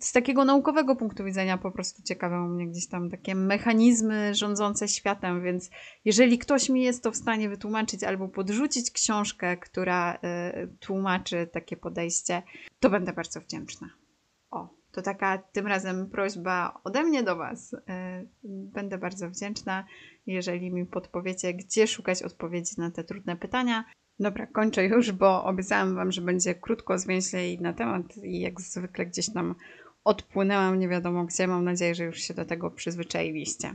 z 0.00 0.12
takiego 0.12 0.44
naukowego 0.44 0.96
punktu 0.96 1.24
widzenia 1.24 1.58
po 1.58 1.70
prostu 1.70 2.02
ciekawią 2.02 2.48
mnie 2.48 2.66
gdzieś 2.66 2.88
tam 2.88 3.10
takie 3.10 3.34
mechanizmy 3.34 4.34
rządzące 4.34 4.88
światem, 4.88 5.42
więc 5.42 5.70
jeżeli 6.04 6.38
ktoś 6.38 6.68
mi 6.68 6.82
jest 6.82 7.02
to 7.02 7.10
w 7.10 7.16
stanie 7.16 7.48
wytłumaczyć 7.48 8.04
albo 8.04 8.28
podrzucić 8.28 8.90
książkę, 8.90 9.56
która 9.56 10.14
y, 10.14 10.18
tłumaczy 10.80 11.48
takie 11.52 11.76
podejście, 11.76 12.42
to 12.80 12.90
będę 12.90 13.12
bardzo 13.12 13.40
wdzięczna. 13.40 13.99
To 14.92 15.02
taka 15.02 15.38
tym 15.38 15.66
razem 15.66 16.10
prośba 16.10 16.80
ode 16.84 17.04
mnie 17.04 17.22
do 17.22 17.36
Was. 17.36 17.72
Y, 17.72 17.78
będę 18.44 18.98
bardzo 18.98 19.30
wdzięczna, 19.30 19.84
jeżeli 20.26 20.70
mi 20.72 20.86
podpowiecie, 20.86 21.54
gdzie 21.54 21.86
szukać 21.86 22.22
odpowiedzi 22.22 22.74
na 22.78 22.90
te 22.90 23.04
trudne 23.04 23.36
pytania. 23.36 23.84
Dobra, 24.18 24.46
kończę 24.46 24.84
już, 24.84 25.12
bo 25.12 25.44
obiecałam 25.44 25.94
Wam, 25.94 26.12
że 26.12 26.20
będzie 26.20 26.54
krótko, 26.54 26.98
zwięźlej 26.98 27.60
na 27.60 27.72
temat 27.72 28.16
i 28.16 28.40
jak 28.40 28.60
zwykle 28.60 29.06
gdzieś 29.06 29.32
tam 29.32 29.54
odpłynęłam 30.04 30.78
nie 30.78 30.88
wiadomo 30.88 31.24
gdzie. 31.24 31.46
Mam 31.46 31.64
nadzieję, 31.64 31.94
że 31.94 32.04
już 32.04 32.18
się 32.18 32.34
do 32.34 32.44
tego 32.44 32.70
przyzwyczailiście. 32.70 33.74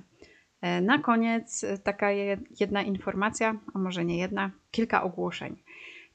E, 0.62 0.82
na 0.82 1.00
koniec 1.00 1.64
e, 1.64 1.78
taka 1.78 2.12
jedna 2.60 2.84
informacja, 2.84 3.60
a 3.74 3.80
może 3.80 4.06
nie 4.06 4.18
jedna, 4.18 4.52
kilka 4.72 5.04
ogłoszeń. 5.04 5.64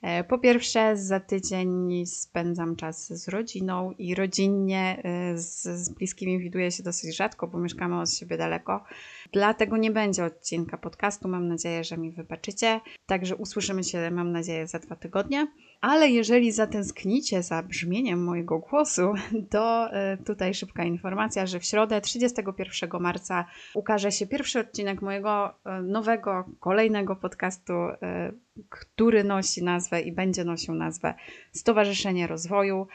E, 0.02 0.24
po 0.24 0.38
pierwsze, 0.38 0.96
za 0.96 1.20
tydzień 1.20 2.06
spędzam 2.06 2.76
czas 2.76 3.12
z 3.12 3.28
rodziną 3.28 3.92
i 3.98 4.14
rodzinnie 4.14 5.02
z, 5.34 5.62
z 5.62 5.88
bliskimi 5.88 6.38
widuję 6.38 6.70
się 6.70 6.82
dosyć 6.82 7.16
rzadko, 7.16 7.46
bo 7.48 7.58
mieszkamy 7.58 8.00
od 8.00 8.10
siebie 8.12 8.36
daleko. 8.36 8.84
Dlatego 9.32 9.76
nie 9.76 9.90
będzie 9.90 10.24
odcinka 10.24 10.78
podcastu. 10.78 11.28
Mam 11.28 11.48
nadzieję, 11.48 11.84
że 11.84 11.96
mi 11.96 12.10
wybaczycie. 12.12 12.80
Także 13.06 13.36
usłyszymy 13.36 13.84
się, 13.84 14.10
mam 14.10 14.32
nadzieję, 14.32 14.66
za 14.66 14.78
dwa 14.78 14.96
tygodnie. 14.96 15.46
Ale 15.80 16.10
jeżeli 16.10 16.52
zatęsknicie 16.52 17.42
za 17.42 17.62
brzmieniem 17.62 18.24
mojego 18.24 18.58
głosu, 18.58 19.12
to 19.50 19.92
e, 19.92 20.16
tutaj 20.16 20.54
szybka 20.54 20.84
informacja, 20.84 21.46
że 21.46 21.60
w 21.60 21.64
środę 21.64 22.00
31 22.00 23.00
marca 23.00 23.46
ukaże 23.74 24.12
się 24.12 24.26
pierwszy 24.26 24.60
odcinek 24.60 25.02
mojego 25.02 25.54
e, 25.64 25.82
nowego, 25.82 26.44
kolejnego 26.60 27.16
podcastu, 27.16 27.72
e, 27.72 28.32
który 28.68 29.24
nosi 29.24 29.64
nazwę 29.64 30.00
i 30.00 30.12
będzie 30.12 30.44
nosił 30.44 30.74
nazwę 30.74 31.14
Stowarzyszenie 31.52 32.26
Rozwoju. 32.26 32.86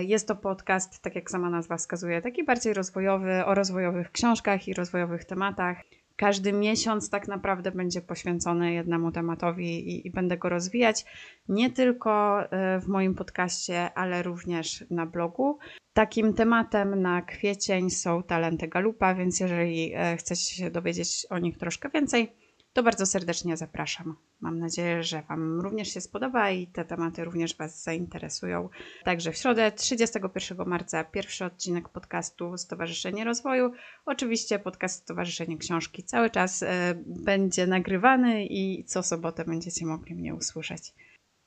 Jest 0.00 0.28
to 0.28 0.36
podcast, 0.36 1.02
tak 1.02 1.14
jak 1.14 1.30
sama 1.30 1.50
nazwa 1.50 1.76
wskazuje, 1.76 2.22
taki 2.22 2.44
bardziej 2.44 2.74
rozwojowy, 2.74 3.44
o 3.44 3.54
rozwojowych 3.54 4.12
książkach 4.12 4.68
i 4.68 4.74
rozwojowych 4.74 5.24
tematach 5.24 5.76
każdy 6.16 6.52
miesiąc 6.52 7.10
tak 7.10 7.28
naprawdę 7.28 7.72
będzie 7.72 8.00
poświęcony 8.00 8.72
jednemu 8.72 9.12
tematowi 9.12 9.88
i, 9.88 10.06
i, 10.06 10.10
będę 10.10 10.38
go 10.38 10.48
rozwijać 10.48 11.04
nie 11.48 11.70
tylko 11.70 12.42
e, 12.42 12.80
w 12.80 12.88
moim 12.88 13.14
podcaście, 13.14 13.94
ale 13.94 14.22
również 14.22 14.84
na 14.90 15.06
blogu. 15.06 15.58
Takim 15.92 16.34
tematem 16.34 17.02
na 17.02 17.22
kwiecień 17.22 17.90
są 17.90 18.22
talenty 18.22 18.68
Galupa, 18.68 19.14
więc 19.14 19.40
jeżeli 19.40 19.92
e, 19.94 20.16
chcecie 20.16 20.54
się 20.54 20.70
dowiedzieć 20.70 21.26
o 21.30 21.38
nich 21.38 21.58
troszkę 21.58 21.88
więcej, 21.88 22.32
to 22.76 22.82
bardzo 22.82 23.06
serdecznie 23.06 23.56
zapraszam. 23.56 24.16
Mam 24.40 24.58
nadzieję, 24.58 25.02
że 25.02 25.22
Wam 25.22 25.60
również 25.60 25.94
się 25.94 26.00
spodoba 26.00 26.50
i 26.50 26.66
te 26.66 26.84
tematy 26.84 27.24
również 27.24 27.56
Was 27.56 27.82
zainteresują. 27.82 28.68
Także 29.04 29.32
w 29.32 29.36
środę 29.36 29.72
31 29.72 30.58
marca 30.66 31.04
pierwszy 31.04 31.44
odcinek 31.44 31.88
podcastu 31.88 32.58
Stowarzyszenie 32.58 33.24
Rozwoju. 33.24 33.72
Oczywiście 34.06 34.58
podcast 34.58 35.02
Stowarzyszenie 35.02 35.58
Książki 35.58 36.02
cały 36.04 36.30
czas 36.30 36.62
e, 36.62 36.94
będzie 37.06 37.66
nagrywany 37.66 38.46
i 38.46 38.84
co 38.84 39.02
sobotę 39.02 39.44
będziecie 39.44 39.86
mogli 39.86 40.14
mnie 40.14 40.34
usłyszeć. 40.34 40.92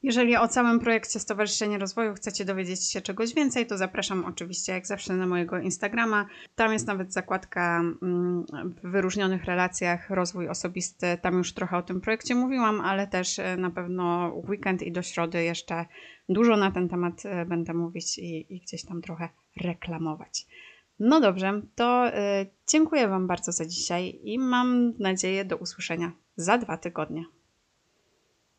Jeżeli 0.04 0.38
o 0.38 0.48
całym 0.48 0.80
projekcie 0.80 1.20
Stowarzyszenie 1.20 1.78
Rozwoju 1.78 2.14
chcecie 2.14 2.46
dowiedzieć 2.46 2.92
się 2.92 3.02
czegoś 3.02 3.34
więcej, 3.34 3.68
to 3.68 3.78
zapraszam 3.78 4.26
oczywiście 4.26 4.74
jak 4.74 4.88
zawsze 4.88 5.16
na 5.16 5.28
mojego 5.28 5.60
Instagrama. 5.60 6.26
Tam 6.56 6.74
jest 6.74 6.88
nawet 6.88 7.14
zakładka 7.14 7.80
mm, 7.80 8.46
w 8.84 8.92
wyróżnionych 8.92 9.46
relacjach 9.46 10.10
rozwój 10.10 10.50
osobisty. 10.50 11.18
Tam 11.22 11.38
już 11.38 11.54
trochę 11.54 11.78
o 11.78 11.82
tym 11.82 12.02
projekcie 12.02 12.36
mówiłam, 12.36 12.82
ale 12.82 13.08
też 13.08 13.40
e, 13.40 13.58
na 13.58 13.70
pewno 13.70 14.34
weekend 14.50 14.82
i 14.82 14.92
do 14.92 15.02
środy 15.02 15.44
jeszcze 15.44 15.86
dużo 16.30 16.58
na 16.58 16.72
ten 16.72 16.90
temat 16.90 17.26
e, 17.26 17.46
będę 17.46 17.74
mówić 17.74 18.18
i, 18.18 18.56
i 18.56 18.60
gdzieś 18.62 18.86
tam 18.86 19.02
trochę 19.02 19.30
reklamować. 19.62 20.46
No 21.00 21.22
dobrze, 21.22 21.62
to 21.76 22.08
y, 22.08 22.12
dziękuję 22.68 23.08
Wam 23.08 23.28
bardzo 23.28 23.52
za 23.52 23.66
dzisiaj 23.66 24.20
i 24.24 24.40
mam 24.40 24.94
nadzieję 25.00 25.46
do 25.46 25.58
usłyszenia 25.58 26.12
za 26.36 26.58
dwa 26.58 26.78
tygodnie. 26.78 27.26